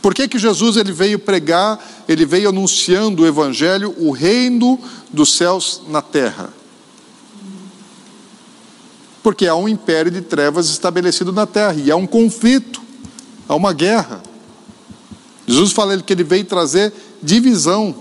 [0.02, 1.78] Por que, que Jesus ele veio pregar,
[2.08, 4.80] ele veio anunciando o Evangelho, o reino
[5.12, 6.50] dos céus na terra?
[9.22, 12.80] Porque há um império de trevas estabelecido na terra, e há um conflito,
[13.46, 14.22] há uma guerra.
[15.46, 16.92] Jesus fala que ele veio trazer
[17.22, 17.94] divisão.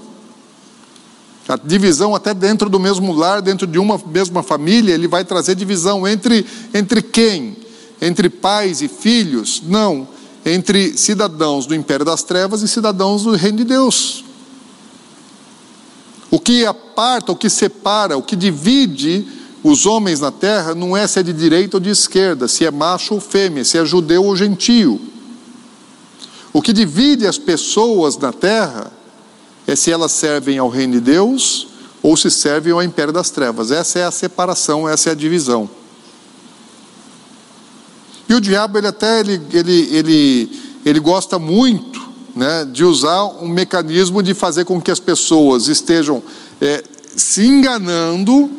[1.50, 5.56] A divisão até dentro do mesmo lar, dentro de uma mesma família, ele vai trazer
[5.56, 7.58] divisão entre entre quem?
[8.00, 9.64] Entre pais e filhos?
[9.66, 10.08] Não,
[10.46, 14.24] entre cidadãos do império das trevas e cidadãos do reino de Deus.
[16.32, 19.28] O que aparta, o que separa, o que divide
[19.64, 22.72] os homens na terra não é se é de direita ou de esquerda, se é
[22.72, 25.02] macho ou fêmea, se é judeu ou gentio.
[26.54, 28.92] O que divide as pessoas na terra
[29.68, 31.68] é se elas servem ao reino de Deus
[32.02, 33.72] ou se servem ao império das trevas.
[33.72, 35.70] Essa é a separação, essa é a divisão.
[38.30, 42.00] E o diabo, ele até ele, ele, ele, ele gosta muito
[42.36, 46.24] né, de usar um mecanismo de fazer com que as pessoas estejam
[46.62, 46.84] é,
[47.16, 48.52] se enganando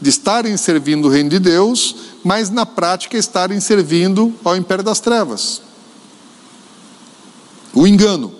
[0.00, 5.00] de estarem servindo o reino de Deus, mas na prática estarem servindo ao império das
[5.00, 5.62] trevas
[7.74, 8.32] o engano.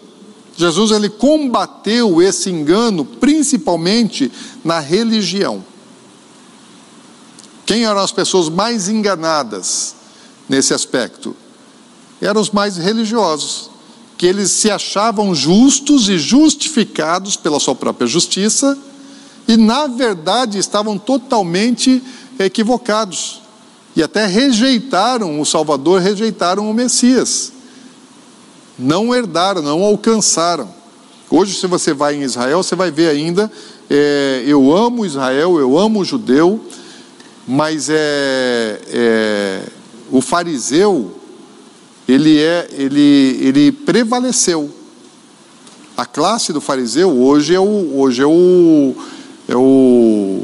[0.57, 4.31] Jesus ele combateu esse engano principalmente
[4.63, 5.65] na religião.
[7.67, 9.97] Quem eram as pessoas mais enganadas
[10.49, 11.37] nesse aspecto?
[12.21, 13.71] Eram os mais religiosos,
[14.17, 18.79] que eles se achavam justos e justificados pela sua própria justiça
[19.47, 22.03] e na verdade estavam totalmente
[22.39, 23.43] equivocados
[23.97, 27.53] e até rejeitaram o Salvador, rejeitaram o Messias.
[28.77, 30.69] não herdaram, não alcançaram.
[31.31, 33.51] Hoje, se você vai em Israel, você vai ver ainda:
[33.89, 36.61] é, eu amo Israel, eu amo o judeu,
[37.47, 39.63] mas é, é
[40.11, 41.21] o fariseu
[42.07, 44.71] ele é ele ele prevaleceu.
[45.97, 48.95] A classe do fariseu hoje é o hoje é o
[49.49, 50.43] é o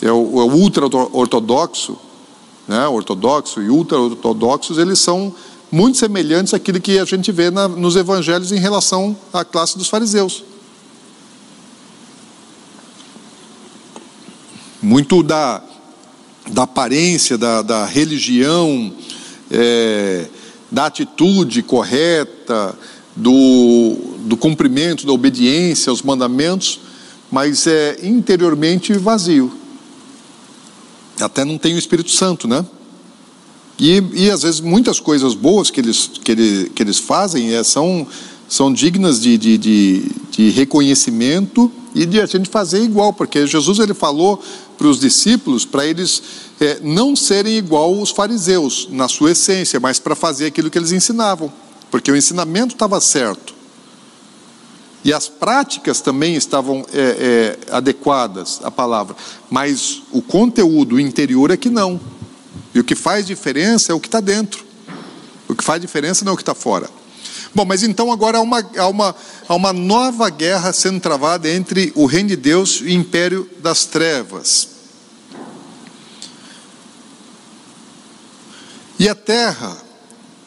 [0.00, 1.98] é o, é o ultra ortodoxo,
[2.66, 2.86] né?
[2.86, 5.34] Ortodoxo e ultra ortodoxos eles são
[5.70, 9.88] muito semelhantes àquilo que a gente vê na, nos evangelhos em relação à classe dos
[9.88, 10.44] fariseus.
[14.80, 15.62] Muito da,
[16.50, 18.92] da aparência, da, da religião,
[19.50, 20.26] é,
[20.70, 22.76] da atitude correta,
[23.14, 26.80] do, do cumprimento, da obediência aos mandamentos,
[27.30, 29.52] mas é interiormente vazio.
[31.20, 32.64] Até não tem o Espírito Santo, né?
[33.78, 37.62] E, e às vezes muitas coisas boas que eles, que ele, que eles fazem é,
[37.62, 38.06] são,
[38.48, 43.78] são dignas de, de, de, de reconhecimento e de a gente fazer igual, porque Jesus
[43.78, 44.42] ele falou
[44.78, 46.22] para os discípulos para eles
[46.60, 50.92] é, não serem igual os fariseus na sua essência, mas para fazer aquilo que eles
[50.92, 51.52] ensinavam,
[51.90, 53.58] porque o ensinamento estava certo.
[55.04, 59.16] E as práticas também estavam é, é, adequadas à palavra,
[59.50, 62.00] mas o conteúdo interior é que não.
[62.74, 64.64] E o que faz diferença é o que está dentro.
[65.48, 66.88] O que faz diferença não é o que está fora.
[67.54, 69.16] Bom, mas então agora há uma, há, uma,
[69.48, 73.84] há uma nova guerra sendo travada entre o reino de Deus e o império das
[73.84, 74.68] trevas.
[78.98, 79.76] E a terra,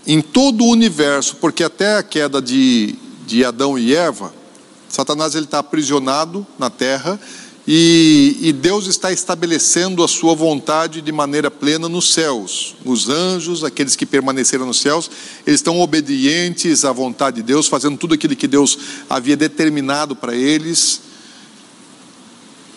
[0.06, 2.95] em todo o universo, porque até a queda de,
[3.26, 4.34] de Adão e Eva,
[4.89, 7.20] Satanás está aprisionado na terra
[7.68, 12.76] e, e, Deus está estabelecendo a sua vontade de maneira plena nos céus.
[12.84, 15.12] Os anjos, aqueles que permaneceram nos céus,
[15.45, 20.36] eles estão obedientes à vontade de Deus, fazendo tudo aquilo que Deus havia determinado para
[20.36, 21.01] eles.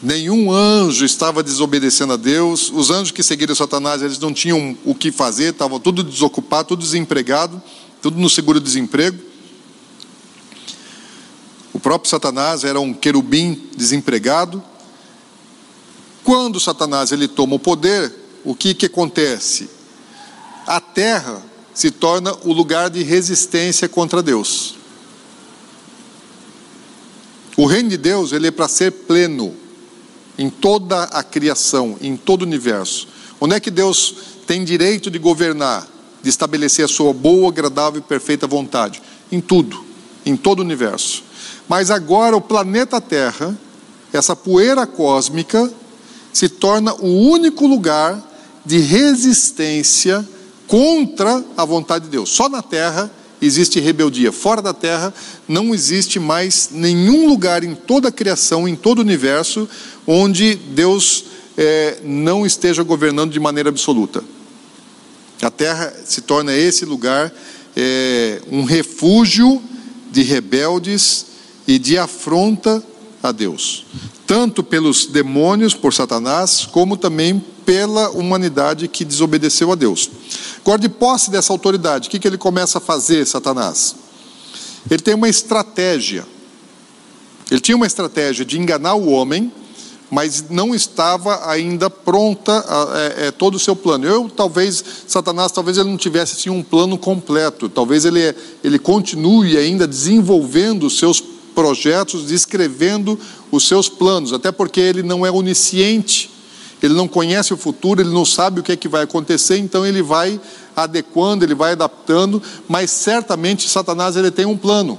[0.02, 2.70] Nenhum anjo estava desobedecendo a Deus.
[2.70, 6.82] Os anjos que seguiram Satanás, eles não tinham o que fazer, estavam tudo desocupado, tudo
[6.82, 7.60] desempregado,
[8.02, 9.18] tudo no seguro-desemprego.
[11.72, 14.62] O próprio Satanás era um querubim desempregado,
[16.24, 18.12] quando Satanás ele toma o poder,
[18.44, 19.68] o que, que acontece?
[20.66, 21.42] A terra
[21.74, 24.76] se torna o lugar de resistência contra Deus.
[27.56, 29.54] O reino de Deus ele é para ser pleno
[30.36, 33.06] em toda a criação, em todo o universo.
[33.40, 34.14] Onde é que Deus
[34.46, 35.86] tem direito de governar,
[36.22, 39.02] de estabelecer a sua boa, agradável e perfeita vontade?
[39.30, 39.84] Em tudo,
[40.24, 41.22] em todo o universo.
[41.68, 43.56] Mas agora o planeta Terra,
[44.12, 45.72] essa poeira cósmica,
[46.34, 48.20] se torna o único lugar
[48.66, 50.28] de resistência
[50.66, 52.28] contra a vontade de Deus.
[52.30, 53.08] Só na terra
[53.40, 54.32] existe rebeldia.
[54.32, 55.14] Fora da terra
[55.46, 59.68] não existe mais nenhum lugar em toda a criação, em todo o universo,
[60.04, 61.24] onde Deus
[61.56, 64.24] é, não esteja governando de maneira absoluta.
[65.40, 67.32] A terra se torna esse lugar
[67.76, 69.62] é, um refúgio
[70.10, 71.26] de rebeldes
[71.66, 72.82] e de afronta
[73.22, 73.84] a Deus
[74.26, 80.10] tanto pelos demônios, por Satanás, como também pela humanidade que desobedeceu a Deus.
[80.60, 83.96] Agora, de posse dessa autoridade, o que, que ele começa a fazer, Satanás?
[84.90, 86.26] Ele tem uma estratégia.
[87.50, 89.52] Ele tinha uma estratégia de enganar o homem,
[90.10, 92.64] mas não estava ainda pronta
[92.94, 94.06] é, é, todo o seu plano.
[94.06, 97.68] Eu talvez Satanás talvez ele não tivesse assim um plano completo.
[97.68, 101.20] Talvez ele ele continue ainda desenvolvendo os seus
[101.54, 103.18] projetos, descrevendo
[103.50, 106.30] os seus planos, até porque ele não é onisciente,
[106.82, 109.86] ele não conhece o futuro, ele não sabe o que é que vai acontecer, então
[109.86, 110.40] ele vai
[110.76, 114.98] adequando, ele vai adaptando, mas certamente Satanás ele tem um plano.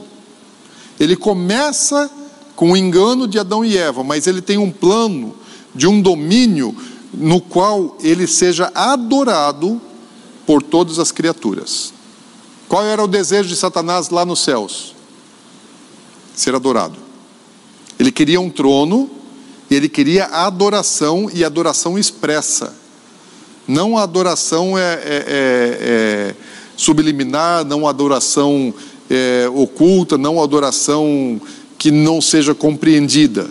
[0.99, 2.09] Ele começa
[2.55, 5.35] com o engano de Adão e Eva, mas ele tem um plano
[5.75, 6.75] de um domínio
[7.13, 9.81] no qual ele seja adorado
[10.45, 11.93] por todas as criaturas.
[12.67, 14.95] Qual era o desejo de Satanás lá nos céus?
[16.35, 16.97] Ser adorado.
[17.97, 19.09] Ele queria um trono,
[19.69, 22.75] e ele queria adoração e adoração expressa.
[23.67, 26.35] Não a adoração é, é, é, é
[26.77, 28.73] subliminar, não a adoração
[29.09, 31.41] é, oculta, não a adoração
[31.77, 33.49] que não seja compreendida.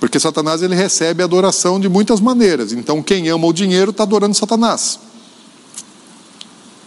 [0.00, 2.72] Porque Satanás ele recebe adoração de muitas maneiras.
[2.72, 4.98] Então, quem ama o dinheiro está adorando Satanás.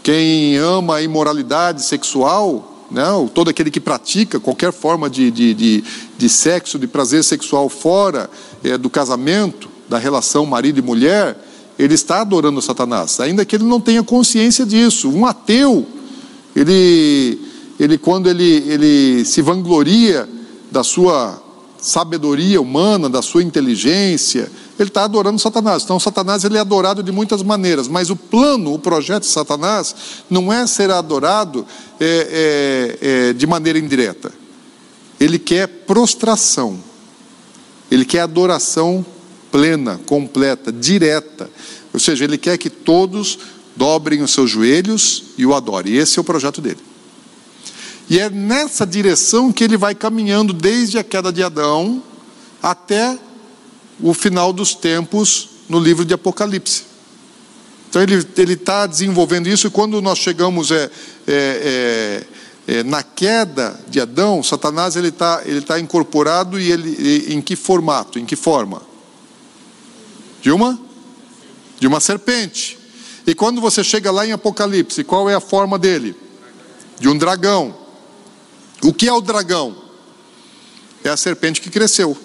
[0.04, 3.04] Quem ama a imoralidade sexual né?
[3.34, 5.84] todo aquele que pratica qualquer forma de, de, de,
[6.18, 8.30] de sexo, de prazer sexual fora
[8.64, 11.38] é, do casamento, da relação marido e mulher,
[11.78, 15.10] ele está adorando Satanás, ainda que ele não tenha consciência disso.
[15.10, 15.88] Um ateu
[16.56, 17.40] Ele,
[17.80, 20.28] ele quando ele, ele se vangloria
[20.70, 21.42] da sua
[21.82, 24.52] sabedoria humana, da sua inteligência,
[24.82, 25.84] ele está adorando Satanás.
[25.84, 29.96] Então, Satanás ele é adorado de muitas maneiras, mas o plano, o projeto de Satanás,
[30.30, 31.66] não é ser adorado
[32.00, 34.32] é, é, é, de maneira indireta.
[35.20, 36.80] Ele quer prostração,
[37.92, 39.06] ele quer adoração
[39.52, 41.50] plena, completa, direta.
[41.94, 43.40] Ou seja, ele quer que todos
[43.76, 45.96] dobrem os seus joelhos e o adorem.
[45.96, 46.80] Esse é o projeto dele.
[48.10, 52.02] E é nessa direção que ele vai caminhando desde a queda de Adão
[52.62, 53.18] até
[54.02, 56.84] o final dos tempos no livro de Apocalipse.
[57.90, 60.92] Então ele está desenvolvendo isso, e quando nós chegamos é,
[61.28, 62.24] é,
[62.68, 67.42] é, é, na queda de Adão, Satanás ele está ele tá incorporado e ele em
[67.42, 68.84] que formato, em que forma?
[70.42, 70.80] De uma?
[71.80, 72.78] De uma serpente.
[73.26, 76.16] E quando você chega lá em Apocalipse, qual é a forma dele?
[77.00, 77.76] De um dragão.
[78.84, 79.76] O que é o dragão?
[81.04, 82.18] É a serpente que cresceu.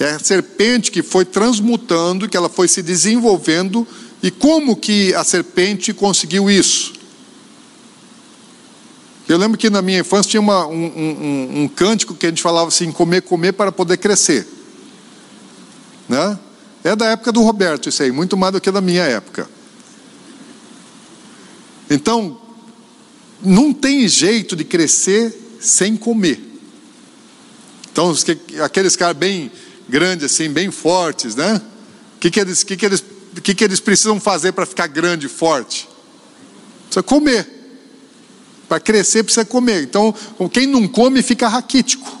[0.00, 3.86] É a serpente que foi transmutando, que ela foi se desenvolvendo.
[4.22, 6.94] E como que a serpente conseguiu isso?
[9.28, 12.40] Eu lembro que na minha infância tinha uma, um, um, um, cântico que a gente
[12.40, 14.48] falava assim: comer, comer para poder crescer.
[16.08, 16.38] Né?
[16.82, 19.48] É da época do Roberto, isso aí, muito mais do que da minha época.
[21.90, 22.40] Então,
[23.42, 26.40] não tem jeito de crescer sem comer.
[27.92, 28.14] Então,
[28.64, 29.52] aqueles caras bem
[29.90, 31.60] grandes, assim, bem fortes, né?
[32.16, 33.04] O que, que, eles, que, que, eles,
[33.42, 35.88] que, que eles precisam fazer para ficar grande e forte?
[36.84, 37.46] Precisa comer.
[38.68, 39.82] Para crescer, precisa comer.
[39.82, 40.14] Então,
[40.52, 42.20] quem não come fica raquítico.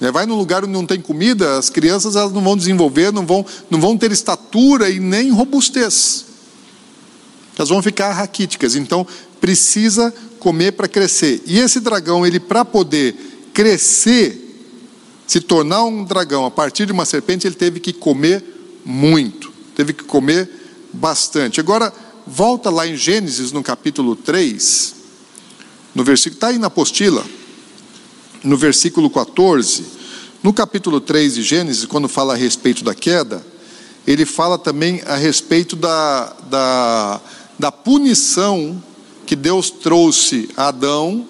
[0.00, 3.26] Né, vai num lugar onde não tem comida, as crianças elas não vão desenvolver, não
[3.26, 6.24] vão, não vão ter estatura e nem robustez.
[7.56, 8.74] Elas vão ficar raquíticas.
[8.74, 9.06] Então,
[9.40, 11.42] precisa comer para crescer.
[11.46, 13.14] E esse dragão, ele para poder
[13.52, 14.39] crescer,
[15.30, 18.42] se tornar um dragão a partir de uma serpente, ele teve que comer
[18.84, 20.50] muito, teve que comer
[20.92, 21.60] bastante.
[21.60, 21.94] Agora,
[22.26, 24.92] volta lá em Gênesis, no capítulo 3,
[25.94, 27.24] no versículo, está aí na apostila,
[28.42, 29.84] no versículo 14,
[30.42, 33.40] no capítulo 3 de Gênesis, quando fala a respeito da queda,
[34.08, 37.20] ele fala também a respeito da, da,
[37.56, 38.82] da punição
[39.24, 41.24] que Deus trouxe a Adão,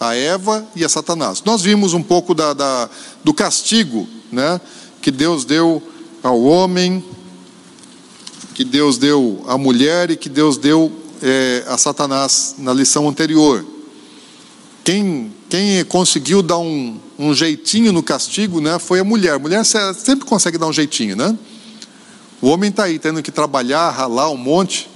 [0.00, 1.42] a Eva e a Satanás.
[1.44, 2.88] Nós vimos um pouco da, da,
[3.22, 4.58] do castigo né,
[5.02, 5.82] que Deus deu
[6.22, 7.04] ao homem,
[8.54, 10.90] que Deus deu à mulher e que Deus deu
[11.22, 13.64] é, a Satanás na lição anterior.
[14.82, 19.34] Quem, quem conseguiu dar um, um jeitinho no castigo né, foi a mulher.
[19.34, 21.38] A mulher sempre consegue dar um jeitinho, né?
[22.40, 24.88] O homem está aí tendo que trabalhar, ralar um monte.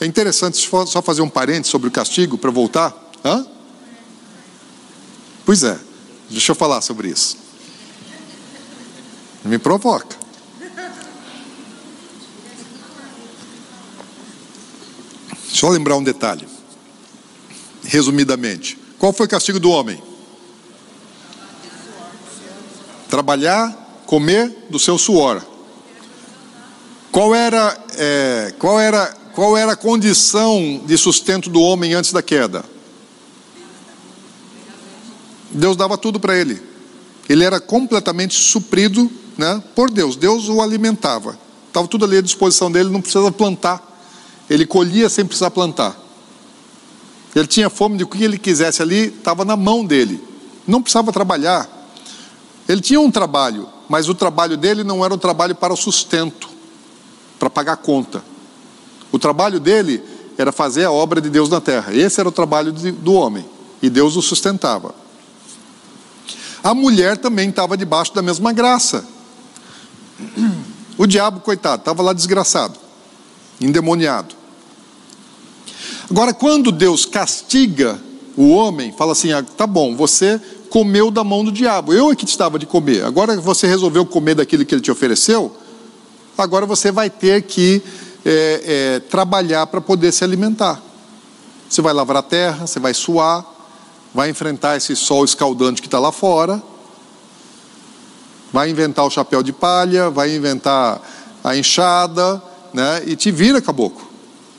[0.00, 2.94] É interessante só fazer um parente sobre o castigo para voltar.
[3.24, 3.44] Hã?
[5.44, 5.78] Pois é,
[6.30, 7.36] deixa eu falar sobre isso.
[9.44, 10.16] Me provoca.
[15.48, 16.46] Só lembrar um detalhe.
[17.84, 20.02] Resumidamente, qual foi o castigo do homem?
[23.08, 23.70] Trabalhar,
[24.06, 25.44] comer do seu suor.
[27.10, 32.22] Qual era, é, qual era qual era a condição de sustento do homem antes da
[32.22, 32.64] queda?
[35.52, 36.60] Deus dava tudo para ele.
[37.28, 40.16] Ele era completamente suprido né, por Deus.
[40.16, 41.38] Deus o alimentava.
[41.68, 43.82] Estava tudo ali à disposição dele, não precisava plantar.
[44.48, 45.96] Ele colhia sem precisar plantar.
[47.34, 50.22] Ele tinha fome de o que ele quisesse ali, estava na mão dele.
[50.66, 51.68] Não precisava trabalhar.
[52.68, 56.48] Ele tinha um trabalho, mas o trabalho dele não era um trabalho para o sustento,
[57.38, 58.22] para pagar conta.
[59.10, 60.02] O trabalho dele
[60.36, 61.94] era fazer a obra de Deus na terra.
[61.94, 63.44] Esse era o trabalho de, do homem.
[63.82, 64.94] E Deus o sustentava.
[66.62, 69.04] A mulher também estava debaixo da mesma graça.
[70.96, 72.78] O diabo, coitado, estava lá desgraçado,
[73.60, 74.34] endemoniado.
[76.08, 77.98] Agora, quando Deus castiga
[78.36, 80.40] o homem, fala assim: ah, tá bom, você
[80.70, 83.04] comeu da mão do diabo, eu é que estava de comer.
[83.04, 85.54] Agora você resolveu comer daquilo que ele te ofereceu,
[86.36, 87.82] agora você vai ter que
[88.24, 90.80] é, é, trabalhar para poder se alimentar.
[91.68, 93.44] Você vai lavrar a terra, você vai suar,
[94.14, 96.62] vai enfrentar esse sol escaldante que está lá fora,
[98.52, 101.00] vai inventar o chapéu de palha, vai inventar
[101.42, 102.42] a enxada,
[102.72, 103.02] né?
[103.06, 104.10] E te vira, caboclo.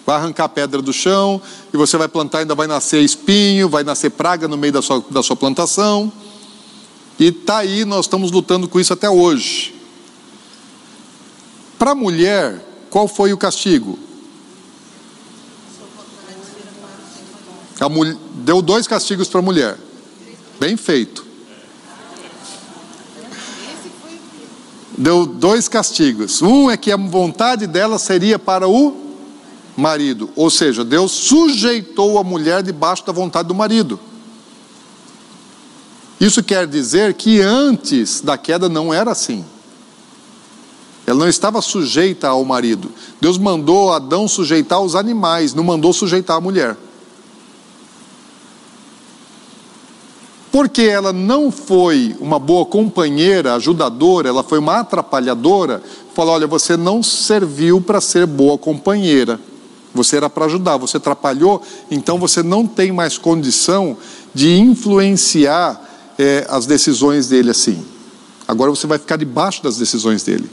[0.05, 1.41] Vai arrancar pedra do chão,
[1.73, 5.03] e você vai plantar, ainda vai nascer espinho, vai nascer praga no meio da sua,
[5.09, 6.11] da sua plantação.
[7.19, 9.73] E está aí, nós estamos lutando com isso até hoje.
[11.77, 13.97] Para a mulher, qual foi o castigo?
[17.89, 19.77] Mulher, deu dois castigos para a mulher.
[20.59, 21.25] Bem feito.
[24.97, 26.41] Deu dois castigos.
[26.41, 29.03] Um é que a vontade dela seria para o
[29.75, 33.99] marido, ou seja, Deus sujeitou a mulher debaixo da vontade do marido.
[36.19, 39.43] Isso quer dizer que antes da queda não era assim.
[41.05, 42.91] Ela não estava sujeita ao marido.
[43.19, 46.77] Deus mandou Adão sujeitar os animais, não mandou sujeitar a mulher.
[50.53, 55.81] Porque ela não foi uma boa companheira, ajudadora, ela foi uma atrapalhadora,
[56.13, 59.39] falou: olha, você não serviu para ser boa companheira.
[59.95, 63.97] Você era para ajudar, você atrapalhou, então você não tem mais condição
[64.31, 67.83] de influenciar é, as decisões dele assim.
[68.47, 70.47] Agora você vai ficar debaixo das decisões dele.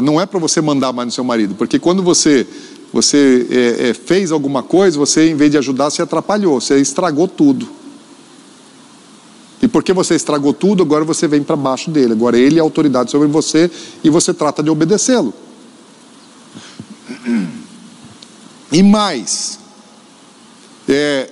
[0.00, 2.46] Não é para você mandar mais no seu marido, porque quando você
[2.92, 7.28] você é, é, fez alguma coisa, você em vez de ajudar, se atrapalhou, você estragou
[7.28, 7.68] tudo.
[9.60, 12.12] E porque você estragou tudo, agora você vem para baixo dele.
[12.12, 13.70] Agora ele é autoridade sobre você
[14.02, 15.34] e você trata de obedecê-lo.
[18.70, 19.58] E mais,
[20.88, 21.30] é,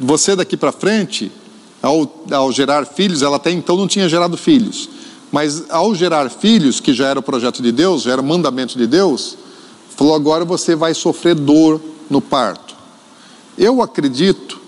[0.00, 1.30] você daqui para frente,
[1.82, 4.88] ao, ao gerar filhos, ela até então não tinha gerado filhos,
[5.30, 8.86] mas ao gerar filhos, que já era o projeto de Deus, já era mandamento de
[8.86, 9.36] Deus,
[10.02, 11.80] falou: agora você vai sofrer dor
[12.10, 12.74] no parto.
[13.56, 14.60] Eu acredito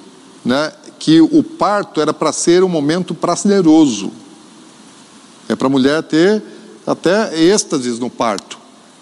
[0.44, 4.12] né, que o parto era para ser um momento prazeroso,
[5.48, 6.40] é para a mulher ter
[6.86, 8.58] até êxtases no parto.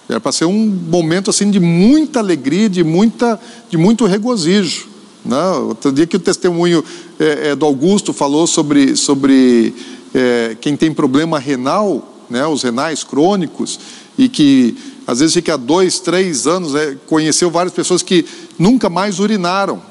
[0.08, 4.88] Era para ser um momento assim de muita alegria, de, muita, de muito regozijo.
[5.24, 5.50] Né?
[5.50, 6.82] Outro dia que o testemunho
[7.20, 9.74] é, é, do Augusto falou sobre, sobre
[10.14, 13.78] é, quem tem problema renal, né, os renais crônicos,
[14.16, 18.24] e que às vezes fica dois, três anos, né, conheceu várias pessoas que
[18.58, 19.82] nunca mais urinaram.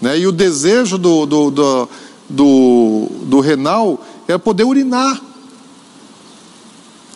[0.00, 1.88] Né, e o desejo do, do, do,
[2.28, 5.20] do, do renal é poder urinar.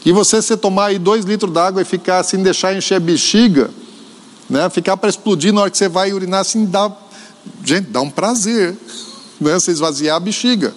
[0.05, 3.71] E você se tomar aí dois litros d'água e ficar assim, deixar encher a bexiga,
[4.49, 4.71] né?
[4.71, 6.91] Ficar para explodir na hora que você vai urinar, assim, dá.
[7.63, 8.75] Gente, dá um prazer,
[9.39, 9.53] né?
[9.53, 10.75] Você esvaziar a bexiga.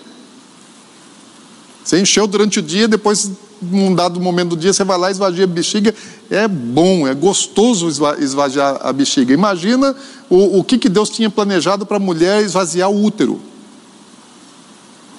[1.83, 5.11] Você encheu durante o dia, depois, num dado momento do dia, você vai lá e
[5.11, 5.93] esvazia a bexiga.
[6.29, 7.87] É bom, é gostoso
[8.19, 9.33] esvaziar a bexiga.
[9.33, 9.95] Imagina
[10.29, 13.39] o, o que, que Deus tinha planejado para a mulher esvaziar o útero.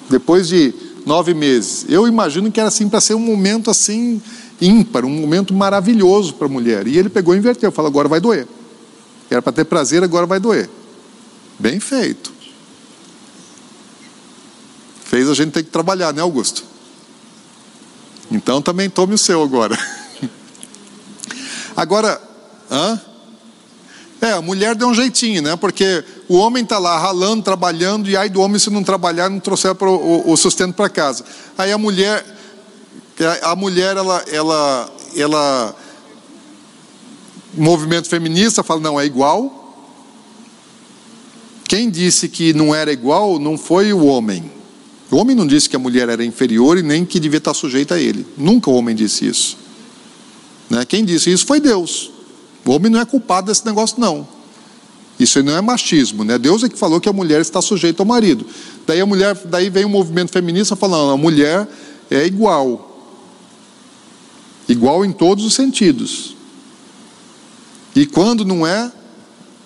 [0.09, 0.73] Depois de
[1.05, 1.85] nove meses.
[1.87, 4.21] Eu imagino que era assim para ser um momento assim
[4.59, 6.87] ímpar, um momento maravilhoso para a mulher.
[6.87, 8.47] E ele pegou e inverteu, falou: agora vai doer.
[9.29, 10.69] Era para ter prazer, agora vai doer.
[11.57, 12.31] Bem feito.
[15.05, 16.72] Fez a gente ter que trabalhar, né, Augusto?
[18.33, 19.77] Então também tome o seu agora.
[21.75, 22.21] Agora,
[22.69, 22.99] hã?
[24.21, 25.55] É, a mulher deu um jeitinho, né?
[25.55, 29.39] Porque o homem está lá ralando, trabalhando, e aí do homem se não trabalhar, não
[29.39, 31.25] trouxer pro, o, o sustento para casa.
[31.57, 32.25] Aí a mulher,
[33.41, 35.75] a mulher, ela, ela, ela,
[37.53, 39.59] movimento feminista fala, não, é igual.
[41.67, 44.49] Quem disse que não era igual não foi o homem.
[45.13, 47.93] O homem não disse que a mulher era inferior e nem que devia estar sujeita
[47.93, 48.25] a ele.
[48.35, 49.55] Nunca o homem disse isso.
[50.67, 50.83] Né?
[50.85, 52.09] Quem disse isso foi Deus.
[52.65, 54.27] O homem não é culpado desse negócio, não.
[55.19, 56.39] Isso não é machismo, né?
[56.39, 58.43] Deus é que falou que a mulher está sujeita ao marido.
[58.87, 61.67] Daí a mulher, daí vem o movimento feminista falando, a mulher
[62.09, 63.07] é igual.
[64.67, 66.35] Igual em todos os sentidos.
[67.95, 68.91] E quando não é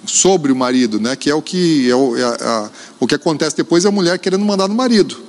[0.06, 1.16] sobre o marido, né?
[1.16, 2.70] Que é o que é o, é a,
[3.00, 5.26] o que acontece depois é a mulher querendo mandar no marido.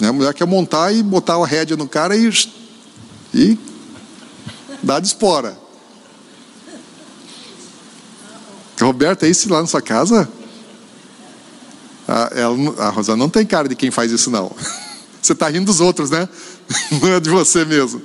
[0.00, 0.08] Né?
[0.08, 2.28] A mulher quer montar e botar a rédea no cara e
[3.32, 3.58] e
[4.82, 5.56] de espora.
[8.80, 10.28] Roberta, é isso lá na sua casa?
[12.08, 14.50] A, ela, a Rosa não tem cara de quem faz isso, não.
[15.20, 16.26] Você está rindo dos outros, né?
[17.02, 18.00] Não é de você mesmo.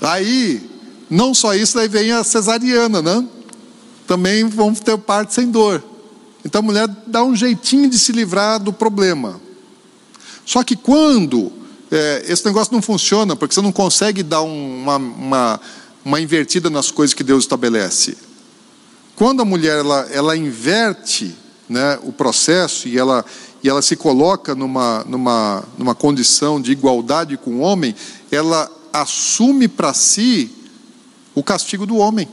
[0.00, 0.68] Aí,
[1.08, 3.24] não só isso, aí vem a cesariana, né?
[4.04, 5.82] Também vamos ter parte sem dor.
[6.44, 9.40] Então a mulher dá um jeitinho de se livrar do problema.
[10.48, 11.52] Só que quando
[11.90, 15.60] é, esse negócio não funciona, porque você não consegue dar uma, uma,
[16.02, 18.16] uma invertida nas coisas que Deus estabelece.
[19.14, 21.36] Quando a mulher ela, ela inverte
[21.68, 23.22] né, o processo e ela,
[23.62, 27.94] e ela se coloca numa, numa, numa condição de igualdade com o homem,
[28.32, 30.50] ela assume para si
[31.34, 32.26] o castigo do homem.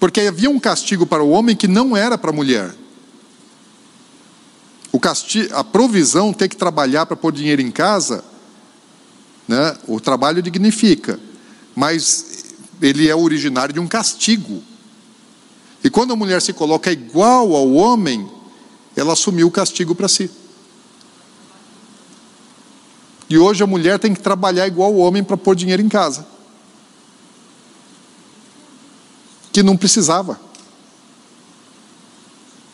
[0.00, 2.74] Porque havia um castigo para o homem que não era para a mulher.
[5.06, 8.24] Castigo, a provisão, ter que trabalhar para pôr dinheiro em casa,
[9.46, 11.20] né, o trabalho dignifica.
[11.76, 14.64] Mas ele é originário de um castigo.
[15.84, 18.28] E quando a mulher se coloca igual ao homem,
[18.96, 20.28] ela assumiu o castigo para si.
[23.30, 26.26] E hoje a mulher tem que trabalhar igual o homem para pôr dinheiro em casa.
[29.52, 30.40] Que não precisava.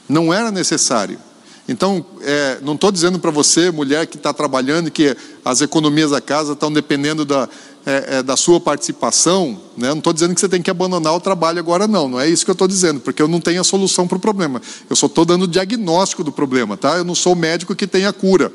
[0.08, 1.20] Não era necessário.
[1.68, 6.20] Então, é, não estou dizendo para você, mulher que está trabalhando, que as economias da
[6.20, 7.48] casa estão dependendo da,
[7.86, 9.60] é, é, da sua participação.
[9.76, 9.88] Né?
[9.90, 12.08] Não estou dizendo que você tem que abandonar o trabalho agora, não.
[12.08, 14.20] Não é isso que eu estou dizendo, porque eu não tenho a solução para o
[14.20, 14.60] problema.
[14.90, 16.96] Eu só estou dando o diagnóstico do problema, tá?
[16.96, 18.52] Eu não sou médico que tem a cura.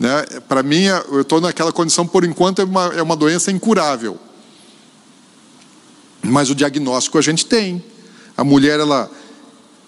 [0.00, 0.24] Né?
[0.48, 4.18] Para mim, eu estou naquela condição, por enquanto, é uma, é uma doença incurável.
[6.22, 7.84] Mas o diagnóstico a gente tem.
[8.36, 9.10] A mulher, ela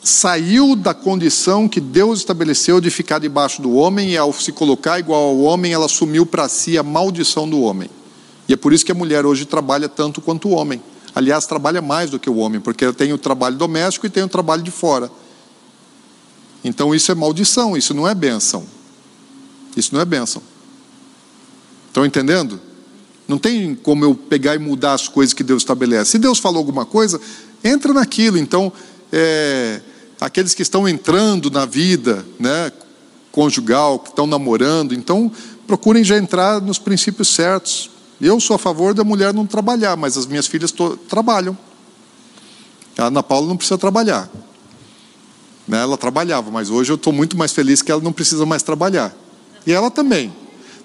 [0.08, 4.98] saiu da condição que Deus estabeleceu de ficar debaixo do homem e ao se colocar
[4.98, 7.90] igual ao homem, ela assumiu para si a maldição do homem.
[8.48, 10.82] E é por isso que a mulher hoje trabalha tanto quanto o homem.
[11.14, 14.22] Aliás, trabalha mais do que o homem, porque ela tem o trabalho doméstico e tem
[14.22, 15.10] o trabalho de fora.
[16.64, 18.64] Então isso é maldição, isso não é bênção.
[19.76, 20.42] Isso não é bênção.
[21.88, 22.60] Estão entendendo?
[23.26, 26.12] Não tem como eu pegar e mudar as coisas que Deus estabelece.
[26.12, 27.20] Se Deus falou alguma coisa,
[27.62, 28.38] entra naquilo.
[28.38, 28.72] Então,
[29.12, 29.80] é,
[30.20, 32.72] aqueles que estão entrando na vida né,
[33.30, 35.30] conjugal, que estão namorando, então
[35.66, 37.90] procurem já entrar nos princípios certos.
[38.20, 40.72] Eu sou a favor da mulher não trabalhar, mas as minhas filhas
[41.08, 41.56] trabalham.
[42.96, 44.28] A Ana Paula não precisa trabalhar.
[45.68, 48.62] Né, ela trabalhava, mas hoje eu estou muito mais feliz que ela não precisa mais
[48.62, 49.14] trabalhar.
[49.66, 50.32] E ela também.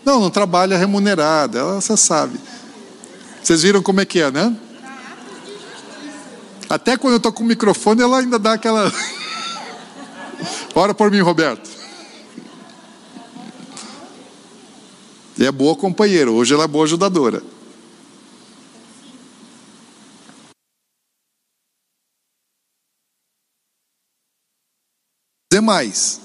[0.05, 2.37] Não, não trabalha remunerada, ela, você sabe.
[3.41, 4.55] Vocês viram como é que é, né?
[6.69, 8.91] Até quando eu estou com o microfone, ela ainda dá aquela.
[10.75, 11.69] Ora por mim, Roberto.
[15.39, 17.41] É boa companheira, hoje ela é boa ajudadora.
[25.51, 26.19] Demais.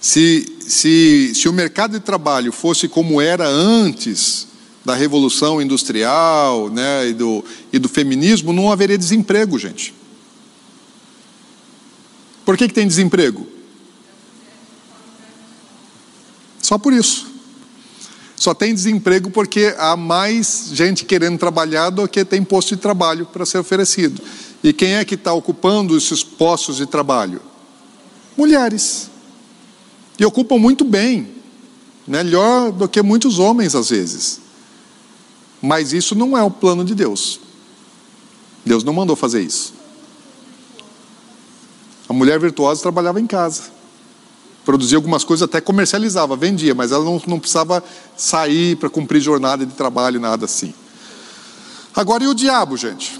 [0.00, 4.48] Se, se, se o mercado de trabalho fosse como era antes
[4.84, 9.94] da revolução industrial né, e, do, e do feminismo, não haveria desemprego, gente.
[12.44, 13.46] Por que, que tem desemprego?
[16.60, 17.30] Só por isso.
[18.36, 23.26] Só tem desemprego porque há mais gente querendo trabalhar do que tem posto de trabalho
[23.26, 24.20] para ser oferecido.
[24.64, 27.40] E quem é que está ocupando esses postos de trabalho?
[28.36, 29.10] Mulheres.
[30.18, 31.28] E ocupam muito bem,
[32.06, 34.40] melhor do que muitos homens às vezes.
[35.60, 37.38] Mas isso não é o plano de Deus.
[38.64, 39.74] Deus não mandou fazer isso.
[42.12, 43.62] A mulher virtuosa trabalhava em casa.
[44.66, 47.82] Produzia algumas coisas, até comercializava, vendia, mas ela não, não precisava
[48.14, 50.74] sair para cumprir jornada de trabalho, nada assim.
[51.96, 53.18] Agora, e o diabo, gente?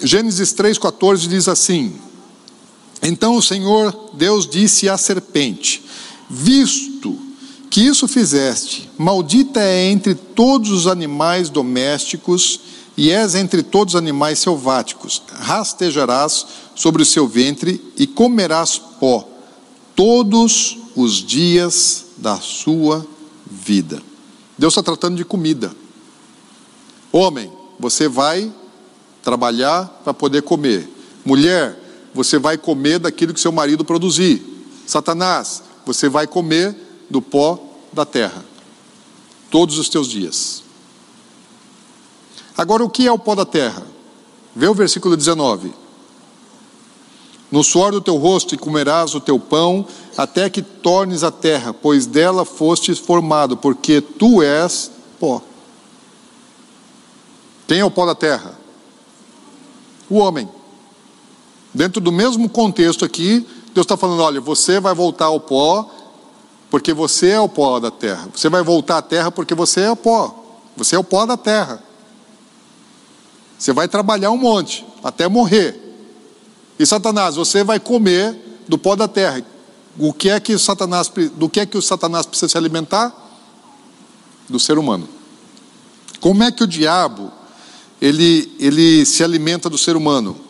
[0.00, 1.94] Gênesis 3,14 diz assim:
[3.02, 5.84] Então o Senhor Deus disse à serpente:
[6.30, 7.14] Visto
[7.68, 13.98] que isso fizeste, maldita é entre todos os animais domésticos e és entre todos os
[13.98, 15.22] animais selváticos.
[15.32, 16.44] Rastejarás
[16.74, 19.26] sobre o seu ventre e comerás pó
[19.94, 23.06] todos os dias da sua
[23.48, 24.02] vida.
[24.58, 25.70] Deus está tratando de comida.
[27.12, 28.52] Homem, você vai
[29.22, 30.92] trabalhar para poder comer.
[31.24, 31.80] Mulher,
[32.12, 34.42] você vai comer daquilo que seu marido produzir.
[34.84, 36.74] Satanás, você vai comer
[37.08, 38.44] do pó da terra,
[39.50, 40.67] todos os teus dias.
[42.58, 43.86] Agora, o que é o pó da terra?
[44.52, 45.72] Vê o versículo 19.
[47.52, 49.86] No suor do teu rosto e comerás o teu pão,
[50.16, 54.90] até que tornes a terra, pois dela fostes formado, porque tu és
[55.20, 55.40] pó.
[57.68, 58.58] Quem é o pó da terra?
[60.10, 60.48] O homem.
[61.72, 65.88] Dentro do mesmo contexto aqui, Deus está falando: olha, você vai voltar ao pó,
[66.68, 68.28] porque você é o pó da terra.
[68.34, 70.34] Você vai voltar à terra porque você é o pó.
[70.76, 71.86] Você é o pó da terra.
[73.58, 75.78] Você vai trabalhar um monte até morrer.
[76.78, 79.44] E Satanás, você vai comer do pó da terra.
[79.98, 83.12] O que é que Satanás, do que é que o Satanás precisa se alimentar?
[84.48, 85.08] Do ser humano.
[86.20, 87.32] Como é que o diabo
[88.00, 90.48] ele, ele se alimenta do ser humano?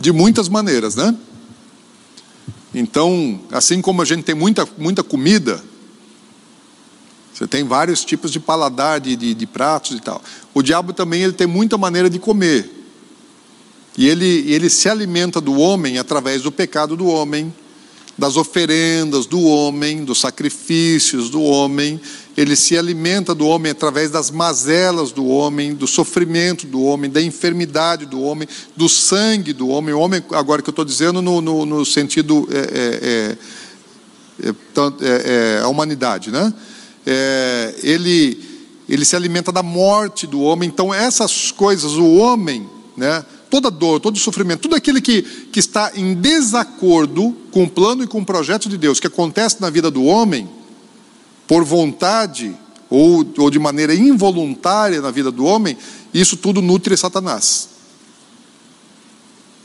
[0.00, 1.14] de muitas maneiras, né?
[2.74, 5.62] Então, assim como a gente tem muita, muita comida,
[7.40, 10.22] você tem vários tipos de paladar, de, de, de, pratos e tal.
[10.52, 12.70] O diabo também ele tem muita maneira de comer.
[13.96, 17.50] E ele, ele se alimenta do homem através do pecado do homem,
[18.18, 21.98] das oferendas do homem, dos sacrifícios do homem,
[22.36, 27.22] ele se alimenta do homem através das mazelas do homem, do sofrimento do homem, da
[27.22, 29.94] enfermidade do homem, do sangue do homem.
[29.94, 32.46] O homem, agora que eu estou dizendo, no, no, no sentido.
[32.52, 33.36] É, é,
[34.42, 36.52] é, é, é a humanidade, né?
[37.06, 38.38] É, ele,
[38.88, 40.68] ele se alimenta da morte do homem.
[40.68, 43.24] Então, essas coisas, o homem, né?
[43.50, 48.06] toda dor, todo sofrimento, tudo aquele que, que está em desacordo com o plano e
[48.06, 50.48] com o projeto de Deus que acontece na vida do homem,
[51.48, 52.56] por vontade
[52.88, 55.76] ou, ou de maneira involuntária na vida do homem,
[56.14, 57.68] isso tudo nutre Satanás.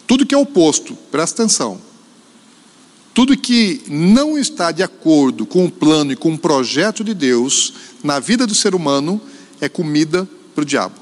[0.07, 1.79] Tudo que é oposto, presta atenção.
[3.15, 7.73] Tudo que não está de acordo com o plano e com o projeto de Deus
[8.03, 9.21] na vida do ser humano
[9.61, 10.95] é comida para o diabo.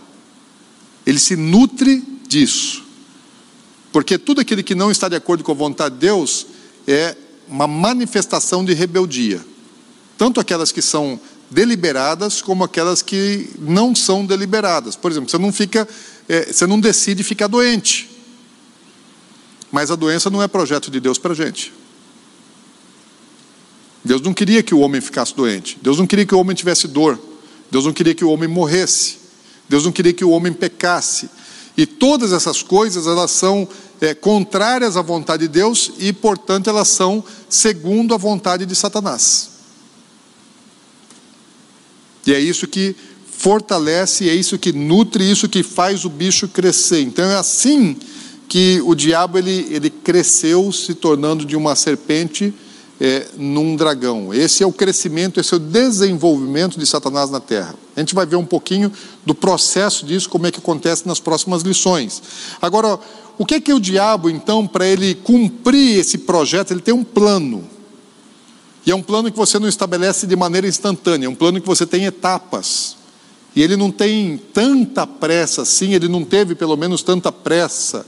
[1.07, 2.83] Ele se nutre disso.
[3.91, 6.45] Porque tudo aquele que não está de acordo com a vontade de Deus
[6.87, 9.43] é uma manifestação de rebeldia.
[10.15, 14.95] Tanto aquelas que são deliberadas como aquelas que não são deliberadas.
[14.95, 15.87] Por exemplo, você não fica,
[16.29, 18.07] é, você não decide ficar doente.
[19.71, 21.73] Mas a doença não é projeto de Deus para a gente.
[24.03, 25.77] Deus não queria que o homem ficasse doente.
[25.81, 27.19] Deus não queria que o homem tivesse dor.
[27.71, 29.17] Deus não queria que o homem morresse.
[29.69, 31.29] Deus não queria que o homem pecasse.
[31.77, 33.67] E todas essas coisas, elas são
[34.01, 39.49] é, contrárias à vontade de Deus e, portanto, elas são segundo a vontade de Satanás.
[42.25, 42.95] E é isso que
[43.25, 47.01] fortalece, é isso que nutre, isso que faz o bicho crescer.
[47.01, 47.97] Então é assim
[48.47, 52.53] que o diabo ele, ele cresceu, se tornando de uma serpente
[53.03, 54.33] é, num dragão.
[54.33, 57.75] Esse é o crescimento, esse é o desenvolvimento de Satanás na terra.
[57.93, 58.89] A gente vai ver um pouquinho
[59.25, 62.23] do processo disso, como é que acontece nas próximas lições.
[62.61, 62.97] Agora,
[63.37, 67.03] o que é que o diabo, então, para ele cumprir esse projeto, ele tem um
[67.03, 67.65] plano.
[68.85, 71.67] E é um plano que você não estabelece de maneira instantânea, é um plano que
[71.67, 72.95] você tem etapas.
[73.53, 78.05] E ele não tem tanta pressa assim, ele não teve pelo menos tanta pressa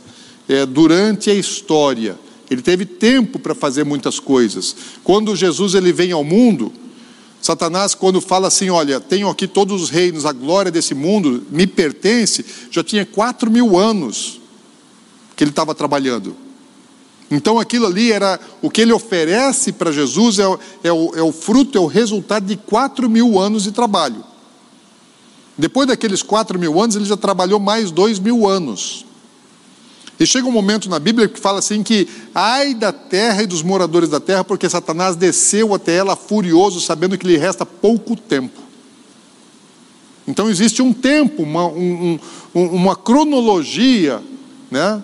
[0.48, 2.18] é, durante a história
[2.50, 4.76] ele teve tempo para fazer muitas coisas.
[5.04, 6.72] Quando Jesus ele vem ao mundo,
[7.42, 11.68] Satanás, quando fala assim: Olha, tenho aqui todos os reinos, a glória desse mundo me
[11.68, 14.42] pertence, já tinha quatro mil anos
[15.36, 16.36] que ele estava trabalhando.
[17.30, 20.44] Então aquilo ali era o que ele oferece para Jesus é,
[20.84, 24.24] é, o, é o fruto, é o resultado de quatro mil anos de trabalho.
[25.58, 29.06] Depois daqueles quatro mil anos, ele já trabalhou mais dois mil anos.
[30.20, 33.62] E chega um momento na Bíblia que fala assim que ai da terra e dos
[33.62, 38.62] moradores da terra, porque Satanás desceu até ela furioso, sabendo que lhe resta pouco tempo.
[40.28, 42.18] Então existe um tempo, uma, um,
[42.54, 44.24] um, uma cronologia,
[44.72, 45.04] né?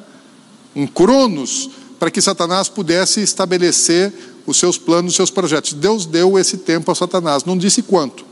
[0.76, 4.14] um cronos, para que Satanás pudesse estabelecer
[4.48, 5.74] os seus planos, os seus projetos.
[5.74, 8.26] Deus deu esse tempo a Satanás, não disse quanto,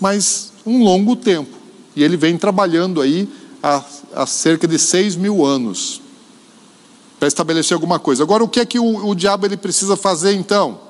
[0.00, 1.54] mas um longo tempo.
[1.94, 3.28] E ele vem trabalhando aí
[3.62, 6.00] há, há cerca de seis mil anos
[7.18, 8.22] para estabelecer alguma coisa.
[8.22, 10.80] Agora, o que é que o, o diabo ele precisa fazer então?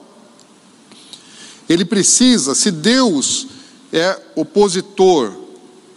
[1.68, 3.46] Ele precisa, se Deus
[3.92, 5.32] é opositor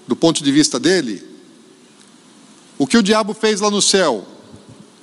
[0.07, 1.23] do ponto de vista dele,
[2.77, 4.25] o que o diabo fez lá no céu?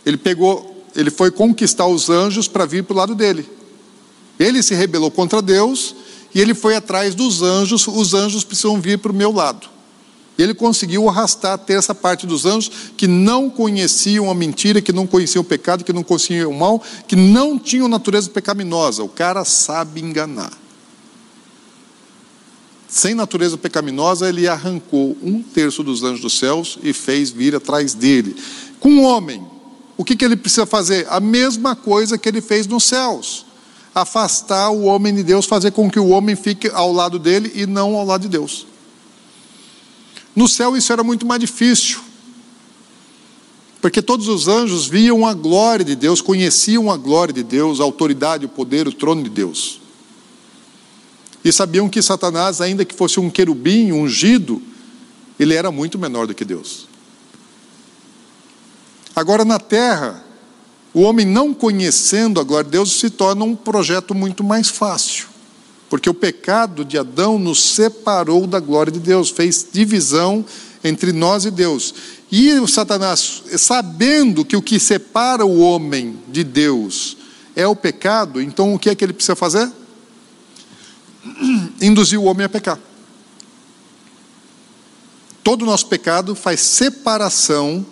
[0.04, 3.48] Ele pegou, ele foi conquistar os anjos para vir para o lado dele.
[4.38, 5.94] Ele se rebelou contra Deus
[6.34, 9.68] e ele foi atrás dos anjos, os anjos precisam vir para o meu lado.
[10.38, 14.92] E ele conseguiu arrastar até essa parte dos anjos que não conheciam a mentira, que
[14.92, 19.02] não conheciam o pecado, que não conheciam o mal, que não tinham natureza pecaminosa.
[19.02, 20.52] O cara sabe enganar.
[22.88, 27.94] Sem natureza pecaminosa, ele arrancou um terço dos anjos dos céus e fez vir atrás
[27.94, 28.36] dele.
[28.78, 29.44] Com o homem,
[29.96, 31.06] o que, que ele precisa fazer?
[31.08, 33.46] A mesma coisa que ele fez nos céus:
[33.94, 37.66] afastar o homem de Deus, fazer com que o homem fique ao lado dele e
[37.66, 38.66] não ao lado de Deus.
[40.36, 41.98] No céu isso era muito mais difícil,
[43.80, 47.84] porque todos os anjos viam a glória de Deus, conheciam a glória de Deus, a
[47.84, 49.80] autoridade, o poder, o trono de Deus.
[51.42, 54.60] E sabiam que Satanás, ainda que fosse um querubim ungido,
[55.40, 56.86] ele era muito menor do que Deus.
[59.14, 60.22] Agora na terra,
[60.92, 65.28] o homem não conhecendo a glória de Deus se torna um projeto muito mais fácil.
[65.88, 70.44] Porque o pecado de Adão nos separou da glória de Deus, fez divisão
[70.82, 71.94] entre nós e Deus.
[72.30, 77.16] E o Satanás, sabendo que o que separa o homem de Deus
[77.54, 79.70] é o pecado, então o que é que ele precisa fazer?
[81.80, 82.78] Induzir o homem a pecar.
[85.42, 87.86] Todo o nosso pecado faz separação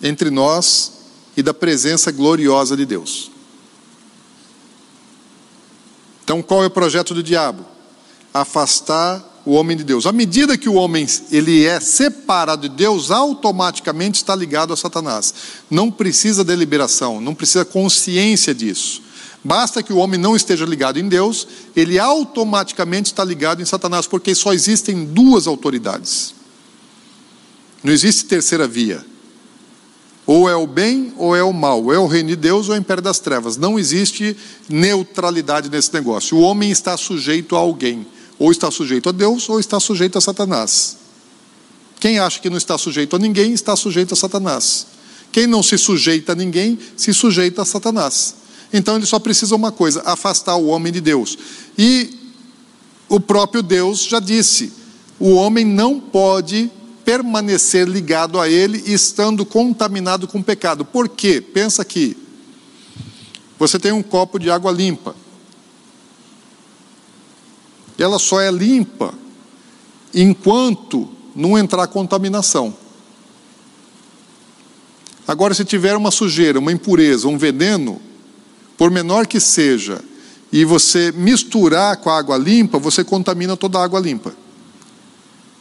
[0.00, 0.92] entre nós
[1.36, 3.33] e da presença gloriosa de Deus.
[6.34, 7.64] Então, qual é o projeto do diabo?
[8.32, 10.04] Afastar o homem de Deus.
[10.04, 15.32] À medida que o homem ele é separado de Deus, automaticamente está ligado a Satanás.
[15.70, 19.00] Não precisa deliberação, não precisa consciência disso.
[19.44, 24.08] Basta que o homem não esteja ligado em Deus, ele automaticamente está ligado em Satanás,
[24.08, 26.34] porque só existem duas autoridades.
[27.80, 29.04] Não existe terceira via.
[30.26, 32.74] Ou é o bem ou é o mal, ou é o reino de Deus ou
[32.74, 33.56] é o império das trevas.
[33.56, 34.36] Não existe
[34.68, 36.36] neutralidade nesse negócio.
[36.36, 38.06] O homem está sujeito a alguém.
[38.38, 40.96] Ou está sujeito a Deus ou está sujeito a Satanás.
[42.00, 44.86] Quem acha que não está sujeito a ninguém, está sujeito a Satanás.
[45.30, 48.34] Quem não se sujeita a ninguém, se sujeita a Satanás.
[48.72, 51.38] Então ele só precisa uma coisa: afastar o homem de Deus.
[51.78, 52.18] E
[53.08, 54.72] o próprio Deus já disse:
[55.18, 56.70] o homem não pode
[57.04, 60.84] permanecer ligado a ele estando contaminado com pecado.
[60.84, 61.40] Por quê?
[61.40, 62.16] Pensa aqui.
[63.58, 65.14] Você tem um copo de água limpa
[68.02, 69.14] ela só é limpa
[70.12, 72.74] enquanto não entrar contaminação.
[75.26, 78.00] Agora, se tiver uma sujeira, uma impureza, um veneno,
[78.76, 80.02] por menor que seja,
[80.52, 84.34] e você misturar com a água limpa, você contamina toda a água limpa.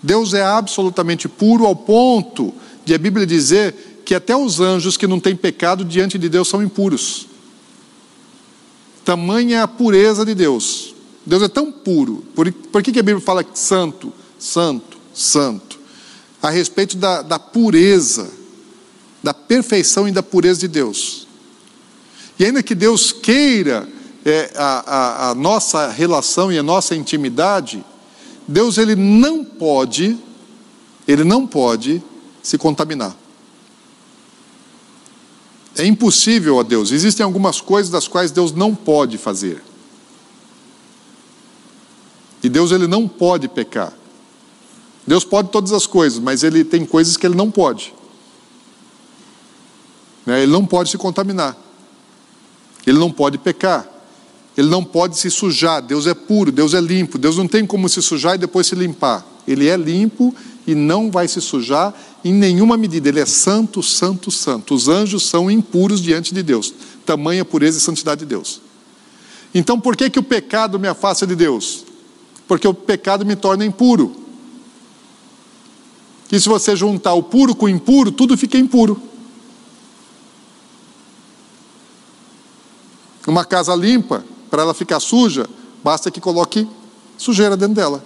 [0.03, 5.07] Deus é absolutamente puro ao ponto de a Bíblia dizer que até os anjos que
[5.07, 7.27] não têm pecado diante de Deus são impuros.
[9.05, 10.93] Tamanha a pureza de Deus.
[11.25, 12.23] Deus é tão puro.
[12.35, 15.79] Por, por que, que a Bíblia fala santo, santo, santo?
[16.41, 18.29] A respeito da, da pureza,
[19.23, 21.25] da perfeição e da pureza de Deus.
[22.37, 23.87] E ainda que Deus queira
[24.25, 27.85] é, a, a, a nossa relação e a nossa intimidade,
[28.47, 30.17] Deus ele não pode,
[31.07, 32.03] ele não pode
[32.41, 33.15] se contaminar.
[35.75, 36.91] É impossível a Deus.
[36.91, 39.63] Existem algumas coisas das quais Deus não pode fazer.
[42.43, 43.93] E Deus ele não pode pecar.
[45.07, 47.93] Deus pode todas as coisas, mas ele tem coisas que ele não pode.
[50.25, 50.43] Né?
[50.43, 51.57] Ele não pode se contaminar.
[52.85, 53.87] Ele não pode pecar.
[54.57, 55.81] Ele não pode se sujar.
[55.81, 57.17] Deus é puro, Deus é limpo.
[57.17, 59.25] Deus não tem como se sujar e depois se limpar.
[59.47, 60.33] Ele é limpo
[60.65, 61.93] e não vai se sujar
[62.23, 63.09] em nenhuma medida.
[63.09, 64.75] Ele é santo, santo, santo.
[64.75, 66.73] Os anjos são impuros diante de Deus.
[67.05, 68.61] Tamanha pureza e santidade de Deus.
[69.53, 71.85] Então, por que, que o pecado me afasta de Deus?
[72.47, 74.15] porque o pecado me torna impuro.
[76.31, 79.01] E se você juntar o puro com o impuro, tudo fica impuro.
[83.25, 85.49] Uma casa limpa, para ela ficar suja,
[85.83, 86.69] basta que coloque
[87.17, 88.05] sujeira dentro dela.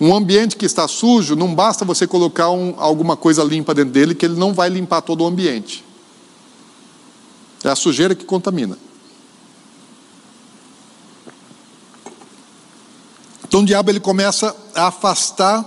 [0.00, 4.12] Um ambiente que está sujo, não basta você colocar um, alguma coisa limpa dentro dele,
[4.12, 5.84] que ele não vai limpar todo o ambiente.
[7.62, 8.76] É a sujeira que contamina.
[13.46, 15.64] Então o diabo ele começa a afastar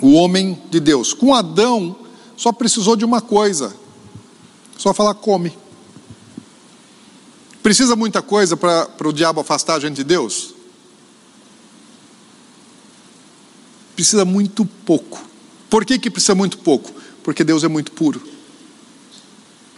[0.00, 1.12] o homem de Deus.
[1.12, 1.96] Com Adão,
[2.34, 3.76] só precisou de uma coisa:
[4.78, 5.59] só falar come.
[7.62, 10.54] Precisa muita coisa para o diabo afastar a gente de Deus?
[13.94, 15.22] Precisa muito pouco.
[15.68, 16.92] Por que, que precisa muito pouco?
[17.22, 18.22] Porque Deus é muito puro.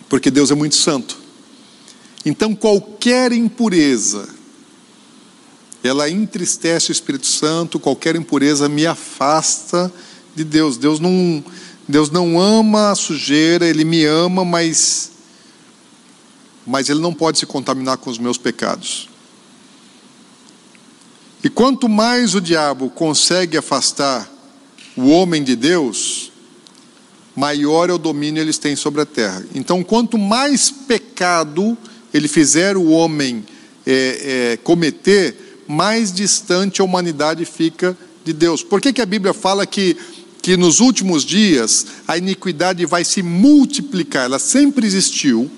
[0.08, 1.18] Porque Deus é muito santo.
[2.24, 4.28] Então, qualquer impureza,
[5.82, 9.92] ela entristece o Espírito Santo, qualquer impureza me afasta
[10.34, 10.76] de Deus.
[10.76, 11.44] Deus não,
[11.88, 15.11] Deus não ama a sujeira, Ele me ama, mas,
[16.66, 19.08] mas Ele não pode se contaminar com os meus pecados.
[21.42, 24.30] E quanto mais o diabo consegue afastar
[24.96, 26.30] o homem de Deus,
[27.34, 29.44] maior é o domínio eles têm sobre a terra.
[29.54, 31.76] Então, quanto mais pecado
[32.12, 33.44] ele fizer o homem
[33.86, 38.62] é, é, cometer, mais distante a humanidade fica de Deus.
[38.62, 39.96] Por que, que a Bíblia fala que,
[40.40, 44.26] que nos últimos dias a iniquidade vai se multiplicar?
[44.26, 45.50] Ela sempre existiu,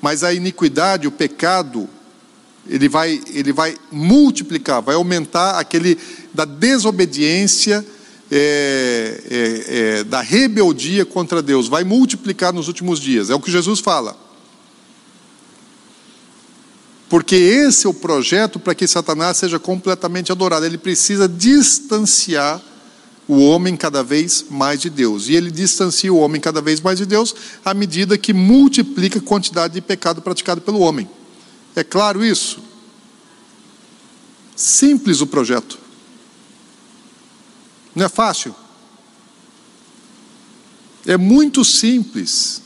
[0.00, 1.88] mas a iniquidade, o pecado,
[2.66, 5.98] ele vai, ele vai multiplicar, vai aumentar aquele
[6.32, 7.84] da desobediência,
[8.30, 13.30] é, é, é, da rebeldia contra Deus, vai multiplicar nos últimos dias.
[13.30, 14.16] É o que Jesus fala.
[17.08, 20.66] Porque esse é o projeto para que Satanás seja completamente adorado.
[20.66, 22.62] Ele precisa distanciar
[23.28, 25.28] o homem cada vez mais de Deus.
[25.28, 29.22] E ele distancia o homem cada vez mais de Deus à medida que multiplica a
[29.22, 31.08] quantidade de pecado praticado pelo homem.
[31.76, 32.60] É claro isso?
[34.56, 35.78] Simples o projeto.
[37.94, 38.54] Não é fácil?
[41.06, 42.62] É muito simples.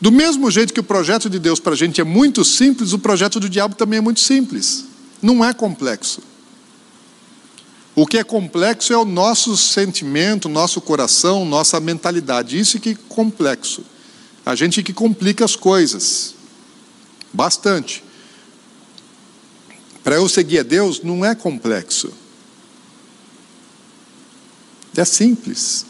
[0.00, 2.98] Do mesmo jeito que o projeto de Deus para a gente é muito simples, o
[2.98, 4.84] projeto do diabo também é muito simples.
[5.20, 6.20] Não é complexo.
[7.96, 12.58] O que é complexo é o nosso sentimento, nosso coração, nossa mentalidade.
[12.58, 13.82] Isso que é complexo.
[14.44, 16.34] A gente que complica as coisas.
[17.32, 18.04] Bastante.
[20.04, 22.12] Para eu seguir a Deus não é complexo.
[24.94, 25.86] É simples.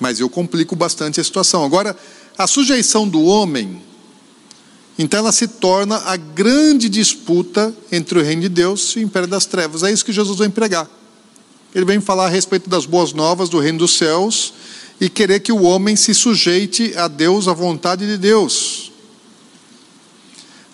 [0.00, 1.64] Mas eu complico bastante a situação.
[1.64, 1.96] Agora,
[2.36, 3.80] a sujeição do homem
[5.02, 9.26] então ela se torna a grande disputa entre o reino de Deus e o império
[9.26, 9.82] das trevas.
[9.82, 10.86] É isso que Jesus vem pregar.
[11.74, 14.52] Ele vem falar a respeito das boas novas do reino dos céus
[15.00, 18.92] e querer que o homem se sujeite a Deus, à vontade de Deus.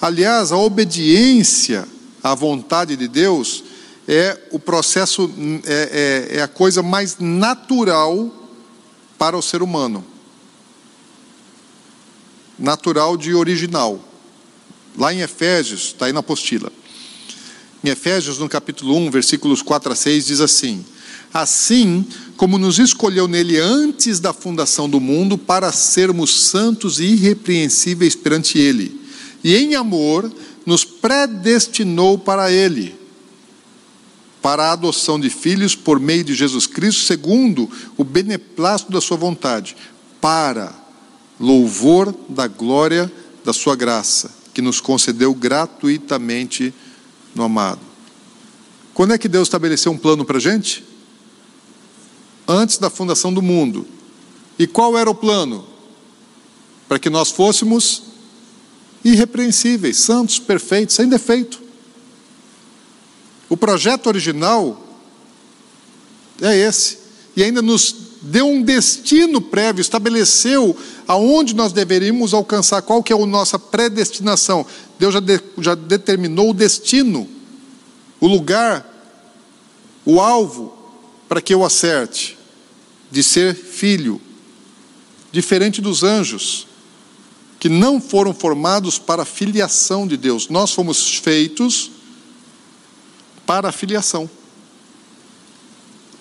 [0.03, 1.87] Aliás, a obediência
[2.21, 3.63] à vontade de Deus
[4.09, 5.31] é o processo,
[5.65, 8.29] é, é, é a coisa mais natural
[9.17, 10.05] para o ser humano.
[12.59, 14.01] Natural de original.
[14.97, 16.73] Lá em Efésios, está aí na apostila.
[17.85, 20.85] Em Efésios, no capítulo 1, versículos 4 a 6, diz assim:
[21.33, 22.05] Assim
[22.37, 28.59] como nos escolheu nele antes da fundação do mundo para sermos santos e irrepreensíveis perante
[28.59, 28.99] ele,
[29.45, 30.33] e em amor
[30.65, 32.95] nos predestinou para ele,
[34.41, 39.19] para a adoção de filhos por meio de Jesus Cristo, segundo o beneplácito da sua
[39.19, 39.77] vontade,
[40.23, 40.75] para
[41.39, 43.13] louvor da glória
[43.45, 46.73] da sua graça que nos concedeu gratuitamente
[47.35, 47.83] no amado.
[48.95, 50.83] Quando é que Deus estabeleceu um plano para a gente?
[52.49, 53.87] Antes da fundação do mundo.
[54.59, 55.67] E qual era o plano?
[56.89, 58.05] Para que nós fôssemos
[59.05, 61.63] irrepreensíveis, santos, perfeitos, sem defeito.
[63.51, 64.83] O projeto original
[66.41, 67.01] é esse.
[67.37, 67.95] E ainda nos
[68.27, 70.77] deu um destino prévio, estabeleceu
[71.07, 74.67] aonde nós deveríamos alcançar, qual que é a nossa predestinação.
[74.99, 77.29] Deus já, de, já determinou o destino,
[78.21, 78.85] o lugar,
[80.05, 80.77] o alvo
[81.29, 82.37] para que eu acerte,
[83.11, 84.21] de ser filho,
[85.33, 86.67] diferente dos anjos,
[87.59, 90.49] que não foram formados para a filiação de Deus.
[90.49, 91.91] Nós fomos feitos
[93.47, 94.29] para a filiação.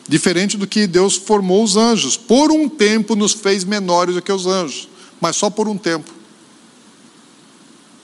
[0.08, 2.16] Diferente do que Deus formou os anjos.
[2.16, 4.88] Por um tempo nos fez menores do que os anjos,
[5.20, 6.12] mas só por um tempo.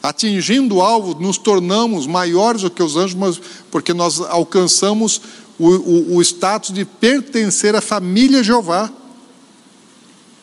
[0.01, 5.21] Atingindo o alvo, nos tornamos maiores do que os anjos, mas porque nós alcançamos
[5.59, 8.91] o, o, o status de pertencer à família Jeová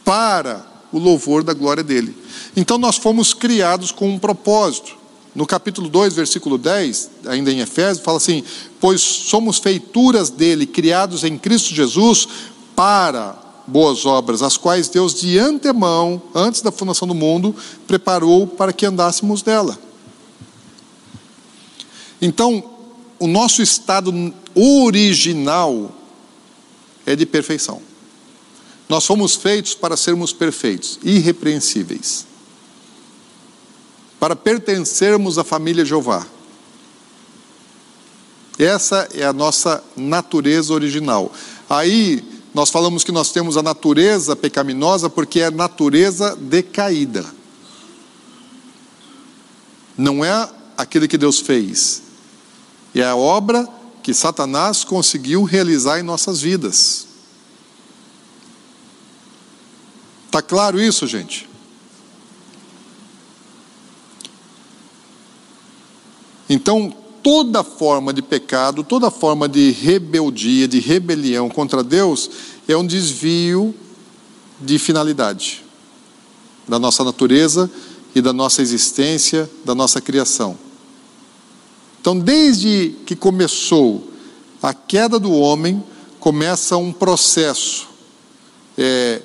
[0.05, 2.17] para o louvor da glória dele.
[2.57, 4.97] Então nós fomos criados com um propósito.
[5.35, 8.43] No capítulo 2, versículo 10, ainda em Efésios, fala assim:
[8.81, 12.27] Pois somos feituras dele, criados em Cristo Jesus,
[12.75, 13.37] para
[13.67, 17.55] boas obras, as quais Deus de antemão, antes da fundação do mundo,
[17.87, 19.79] preparou para que andássemos dela.
[22.21, 22.65] Então,
[23.19, 24.13] o nosso estado
[24.55, 25.95] original
[27.05, 27.83] é de perfeição.
[28.89, 32.28] Nós fomos feitos para sermos perfeitos, irrepreensíveis
[34.19, 36.27] para pertencermos à família Jeová.
[38.59, 41.33] Essa é a nossa natureza original.
[41.71, 47.25] Aí nós falamos que nós temos a natureza pecaminosa porque é natureza decaída.
[49.97, 52.03] Não é aquilo que Deus fez,
[52.95, 53.69] é a obra
[54.03, 57.07] que Satanás conseguiu realizar em nossas vidas.
[60.27, 61.48] Está claro isso, gente?
[66.49, 66.93] Então,
[67.23, 72.31] toda forma de pecado, toda forma de rebeldia, de rebelião contra Deus,
[72.67, 73.75] é um desvio
[74.61, 75.65] de finalidade
[76.67, 77.71] da nossa natureza
[78.15, 80.57] e da nossa existência, da nossa criação.
[82.01, 84.09] Então, desde que começou
[84.63, 85.83] a queda do homem,
[86.19, 87.89] começa um processo
[88.77, 89.23] é,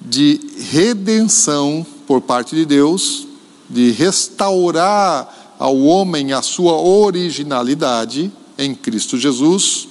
[0.00, 0.40] de
[0.70, 3.26] redenção por parte de Deus,
[3.68, 9.88] de restaurar ao homem a sua originalidade em Cristo Jesus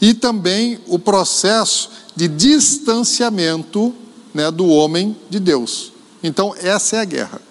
[0.00, 3.94] e também o processo de distanciamento
[4.32, 5.92] né, do homem de Deus.
[6.22, 7.42] Então, essa é a guerra.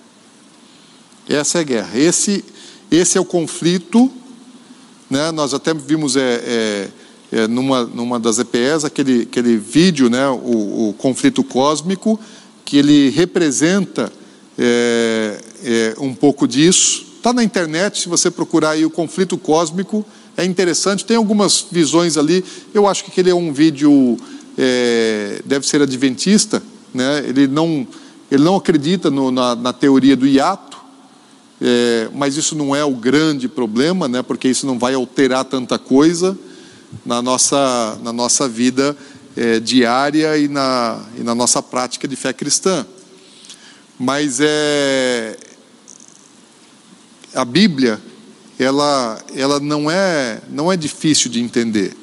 [1.28, 1.99] Essa é a guerra.
[1.99, 2.44] Esse,
[2.90, 4.11] esse é o conflito.
[5.10, 6.90] Né, nós até vimos é, é,
[7.32, 12.20] é, numa, numa das EPS aquele, aquele vídeo, né, o, o conflito cósmico,
[12.64, 14.11] que ele representa
[14.57, 17.09] é, é, um pouco disso.
[17.19, 20.05] Está na internet, se você procurar aí o conflito cósmico,
[20.37, 22.45] é interessante, tem algumas visões ali.
[22.73, 24.17] Eu acho que ele é um vídeo,
[24.57, 26.63] é, deve ser adventista,
[26.93, 27.21] né?
[27.27, 27.85] ele não,
[28.31, 30.77] ele não acredita no, na, na, teoria do hiato,
[31.59, 35.77] é, mas isso não é o grande problema, né, porque isso não vai alterar tanta
[35.77, 36.37] coisa
[37.05, 38.95] na nossa, na nossa vida
[39.35, 42.85] é, diária e na, e na nossa prática de fé cristã.
[43.99, 45.35] Mas é,
[47.40, 48.02] a Bíblia,
[48.57, 51.95] ela, ela não, é, não é difícil de entender.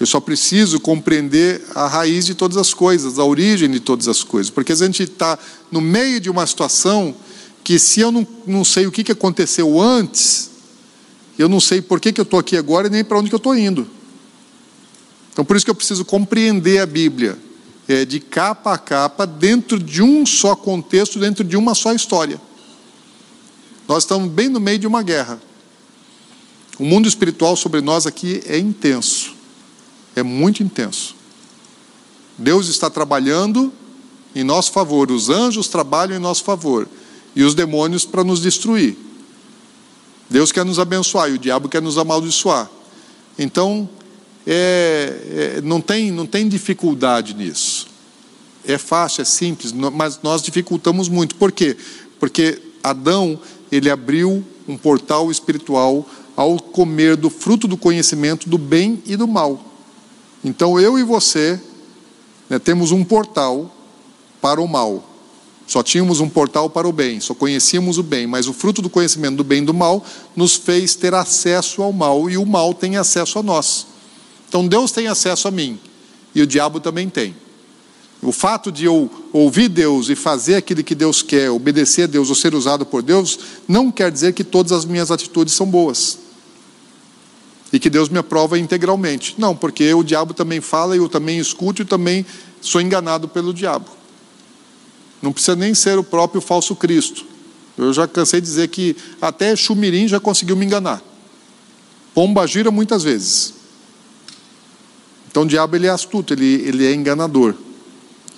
[0.00, 4.22] Eu só preciso compreender a raiz de todas as coisas, a origem de todas as
[4.22, 4.50] coisas.
[4.50, 5.38] Porque a gente está
[5.70, 7.14] no meio de uma situação
[7.62, 10.50] que, se eu não, não sei o que, que aconteceu antes,
[11.38, 13.34] eu não sei por que, que eu estou aqui agora e nem para onde que
[13.34, 13.88] eu estou indo.
[15.32, 17.38] Então, por isso que eu preciso compreender a Bíblia,
[17.88, 22.40] é, de capa a capa, dentro de um só contexto, dentro de uma só história.
[23.88, 25.40] Nós estamos bem no meio de uma guerra.
[26.78, 29.38] O mundo espiritual sobre nós aqui é intenso
[30.18, 31.14] é muito intenso.
[32.36, 33.72] Deus está trabalhando
[34.34, 36.88] em nosso favor, os anjos trabalham em nosso favor
[37.34, 38.96] e os demônios para nos destruir.
[40.30, 42.70] Deus quer nos abençoar e o diabo quer nos amaldiçoar.
[43.38, 43.88] Então,
[44.46, 47.88] é, é, não, tem, não tem dificuldade nisso.
[48.64, 51.34] É fácil, é simples, mas nós dificultamos muito.
[51.36, 51.76] Por quê?
[52.20, 53.40] Porque Adão,
[53.70, 59.26] ele abriu um portal espiritual ao comer do fruto do conhecimento do bem e do
[59.26, 59.60] mal.
[60.44, 61.60] Então eu e você
[62.48, 63.74] né, temos um portal
[64.40, 65.04] para o mal.
[65.66, 68.88] Só tínhamos um portal para o bem, só conhecíamos o bem, mas o fruto do
[68.88, 70.02] conhecimento do bem e do mal
[70.34, 73.86] nos fez ter acesso ao mal e o mal tem acesso a nós.
[74.48, 75.78] Então Deus tem acesso a mim
[76.34, 77.34] e o diabo também tem.
[78.20, 82.28] O fato de eu ouvir Deus e fazer aquilo que Deus quer, obedecer a Deus
[82.28, 86.18] ou ser usado por Deus, não quer dizer que todas as minhas atitudes são boas
[87.72, 89.34] e que Deus me aprova integralmente.
[89.38, 92.24] Não, porque o diabo também fala e eu também escuto e também
[92.60, 93.86] sou enganado pelo diabo.
[95.22, 97.24] Não precisa nem ser o próprio falso Cristo.
[97.76, 101.02] Eu já cansei de dizer que até Chumirim já conseguiu me enganar.
[102.14, 103.54] Pomba gira muitas vezes.
[105.30, 107.54] Então o diabo ele é astuto, ele, ele é enganador.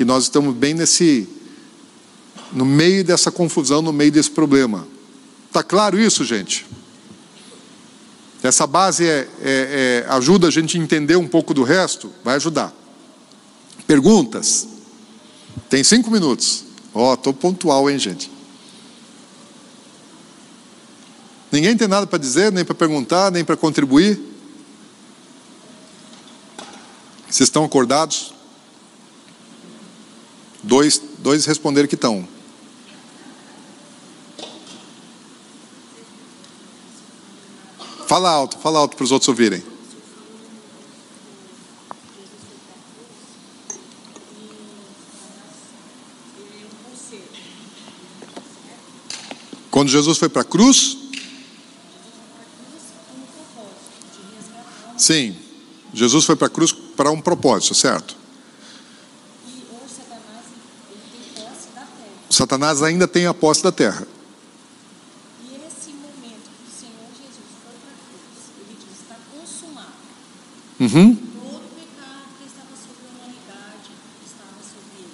[0.01, 1.29] E nós estamos bem nesse
[2.53, 4.89] no meio dessa confusão, no meio desse problema.
[5.53, 6.67] Tá claro isso, gente?
[8.43, 12.11] Essa base é, é, é, ajuda a gente a entender um pouco do resto?
[12.25, 12.73] Vai ajudar.
[13.87, 14.67] Perguntas?
[15.69, 16.65] Tem cinco minutos.
[16.95, 18.33] Ó, oh, estou pontual, hein, gente?
[21.53, 24.19] Ninguém tem nada para dizer, nem para perguntar, nem para contribuir?
[27.29, 28.40] Vocês estão acordados?
[30.63, 32.29] Dois, dois responderam que estão.
[38.07, 39.63] Fala alto, fala alto para os outros ouvirem.
[49.71, 50.99] Quando Jesus foi para a cruz?
[54.99, 55.35] Sim,
[55.95, 58.20] Jesus foi para a cruz para um propósito, certo?
[62.41, 64.09] Satanás ainda tem a posse da terra.
[70.81, 71.15] Uhum.
[71.15, 73.91] Todo o pecado que estava sobre a humanidade
[74.25, 75.13] estava sobre ele.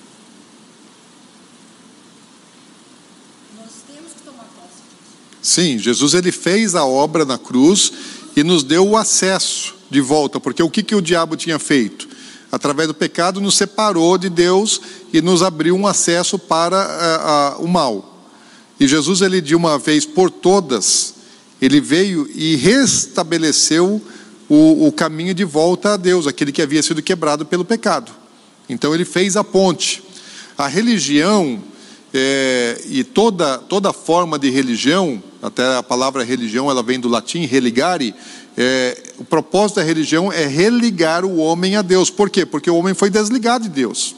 [3.57, 5.19] Nós temos que tomar posse disso.
[5.43, 7.93] Sim, Jesus ele fez a obra na cruz
[8.37, 12.06] e nos deu o acesso de volta, porque o que, que o diabo tinha feito?
[12.51, 14.81] Através do pecado nos separou de Deus
[15.13, 18.17] e nos abriu um acesso para uh, uh, o mal.
[18.79, 21.15] E Jesus ele de uma vez por todas,
[21.61, 24.01] ele veio e restabeleceu
[24.49, 28.13] o, o caminho de volta a Deus, aquele que havia sido quebrado pelo pecado.
[28.69, 30.03] Então ele fez a ponte.
[30.57, 31.63] A religião
[32.15, 37.45] é, e toda, toda forma de religião, até a palavra religião ela vem do latim
[37.45, 38.15] religare,
[38.57, 42.09] é, o propósito da religião é religar o homem a Deus.
[42.09, 42.47] Por quê?
[42.47, 44.17] Porque o homem foi desligado de Deus.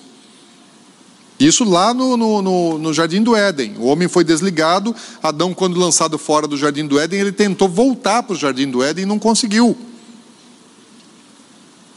[1.40, 3.77] Isso lá no, no, no, no, jardim do Éden.
[3.78, 4.94] O homem foi desligado.
[5.23, 8.82] Adão, quando lançado fora do jardim do Éden, ele tentou voltar para o jardim do
[8.82, 9.77] Éden e não conseguiu.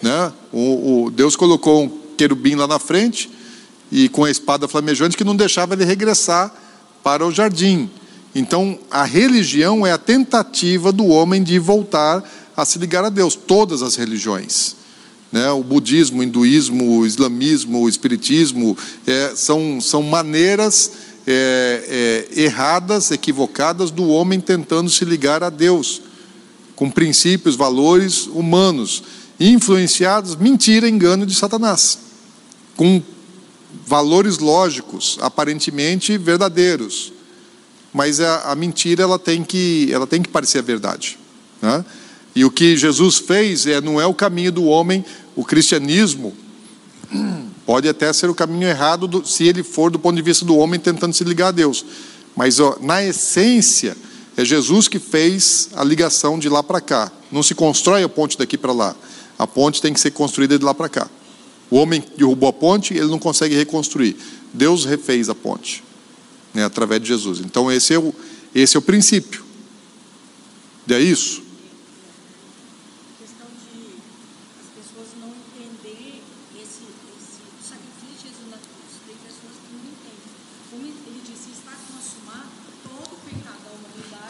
[0.01, 0.31] Né?
[0.51, 3.31] O, o, Deus colocou um querubim lá na frente
[3.91, 6.53] e com a espada flamejante que não deixava ele regressar
[7.03, 7.89] para o jardim.
[8.33, 12.23] Então, a religião é a tentativa do homem de voltar
[12.55, 14.75] a se ligar a Deus, todas as religiões.
[15.31, 15.49] Né?
[15.51, 20.91] O budismo, o hinduísmo, o islamismo, o espiritismo é, são, são maneiras
[21.25, 26.01] é, é, erradas, equivocadas do homem tentando se ligar a Deus,
[26.75, 29.03] com princípios, valores humanos
[29.39, 31.97] influenciados, mentira, engano de Satanás,
[32.75, 33.01] com
[33.85, 37.13] valores lógicos, aparentemente verdadeiros,
[37.93, 41.17] mas a, a mentira ela tem que ela tem que parecer a verdade,
[41.61, 41.83] né?
[42.33, 45.03] E o que Jesus fez é não é o caminho do homem,
[45.35, 46.33] o cristianismo
[47.65, 50.55] pode até ser o caminho errado do, se ele for do ponto de vista do
[50.57, 51.85] homem tentando se ligar a Deus,
[52.35, 53.95] mas ó, na essência
[54.37, 57.11] é Jesus que fez a ligação de lá para cá.
[57.31, 58.95] Não se constrói a ponte daqui para lá.
[59.37, 61.09] A ponte tem que ser construída de lá para cá.
[61.69, 64.15] O homem derrubou a ponte, ele não consegue reconstruir.
[64.53, 65.83] Deus refez a ponte,
[66.53, 67.39] né, através de Jesus.
[67.39, 68.13] Então esse é o,
[68.53, 69.43] esse é o princípio.
[70.89, 71.40] É isso.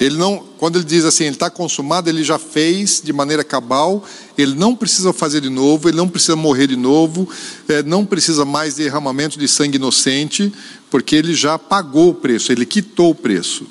[0.01, 4.03] Ele não, quando ele diz assim, ele está consumado, ele já fez de maneira cabal,
[4.35, 7.29] ele não precisa fazer de novo, ele não precisa morrer de novo,
[7.69, 10.51] é, não precisa mais de derramamento de sangue inocente,
[10.89, 13.67] porque ele já pagou o preço, ele quitou o preço.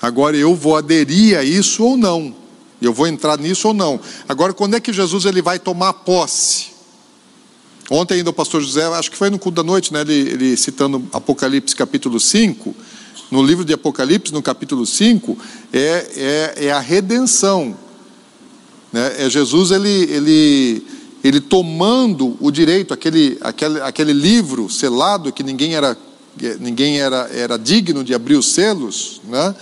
[0.00, 2.34] Agora eu vou aderir a isso ou não,
[2.80, 4.00] eu vou entrar nisso ou não.
[4.26, 6.68] Agora, quando é que Jesus ele vai tomar posse?
[7.90, 10.56] Ontem ainda o pastor José, acho que foi no culto da noite, né, ele, ele
[10.56, 12.74] citando Apocalipse capítulo 5,
[13.30, 15.36] no livro de Apocalipse, no capítulo 5,
[15.72, 17.76] é, é, é a redenção.
[18.92, 19.26] Né?
[19.26, 20.86] É Jesus ele, ele,
[21.24, 25.96] ele tomando o direito, aquele, aquele, aquele livro selado que ninguém era,
[26.60, 29.54] ninguém era, era digno de abrir os selos, né?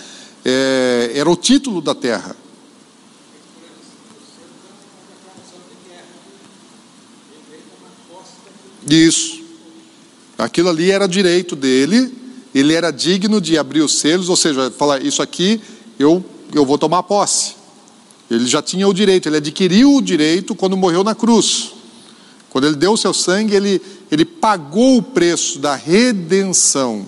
[0.46, 2.36] É, era o título da terra.
[8.86, 9.42] Isso.
[10.36, 12.12] Aquilo ali era direito dele,
[12.54, 15.60] ele era digno de abrir os selos, ou seja, falar isso aqui
[15.98, 16.24] eu
[16.54, 17.56] eu vou tomar posse.
[18.30, 21.72] Ele já tinha o direito, ele adquiriu o direito quando morreu na cruz.
[22.50, 27.04] Quando ele deu o seu sangue, ele, ele pagou o preço da redenção,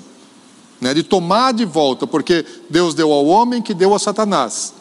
[0.81, 4.75] né, de tomar de volta, porque Deus deu ao homem que deu a Satanás.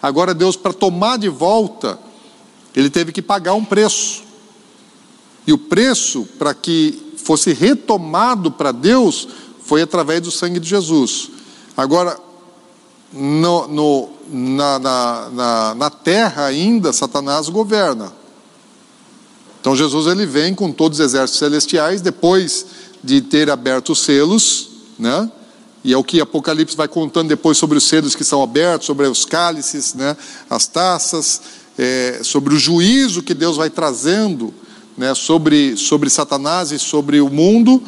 [0.00, 1.98] Agora, Deus, para tomar de volta,
[2.74, 4.22] ele teve que pagar um preço.
[5.46, 9.28] E o preço para que fosse retomado para Deus
[9.72, 11.30] foi através do sangue de Jesus.
[11.74, 12.20] Agora,
[13.10, 18.12] no, no, na, na, na, na terra ainda, Satanás governa.
[19.58, 22.66] Então Jesus ele vem com todos os exércitos celestiais depois
[23.02, 24.68] de ter aberto os selos,
[24.98, 25.32] né?
[25.82, 29.06] E é o que Apocalipse vai contando depois sobre os selos que são abertos, sobre
[29.06, 30.14] os cálices, né?
[30.50, 31.40] As taças,
[31.78, 34.52] é, sobre o juízo que Deus vai trazendo,
[34.98, 35.14] né?
[35.14, 37.82] Sobre sobre Satanás e sobre o mundo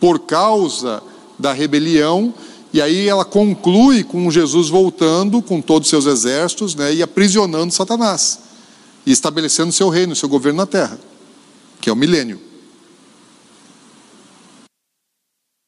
[0.00, 1.02] por causa
[1.38, 2.32] da rebelião,
[2.72, 7.72] e aí ela conclui com Jesus voltando com todos os seus exércitos né, e aprisionando
[7.72, 8.40] Satanás,
[9.06, 10.98] e estabelecendo seu reino, seu governo na terra,
[11.80, 12.40] que é o milênio.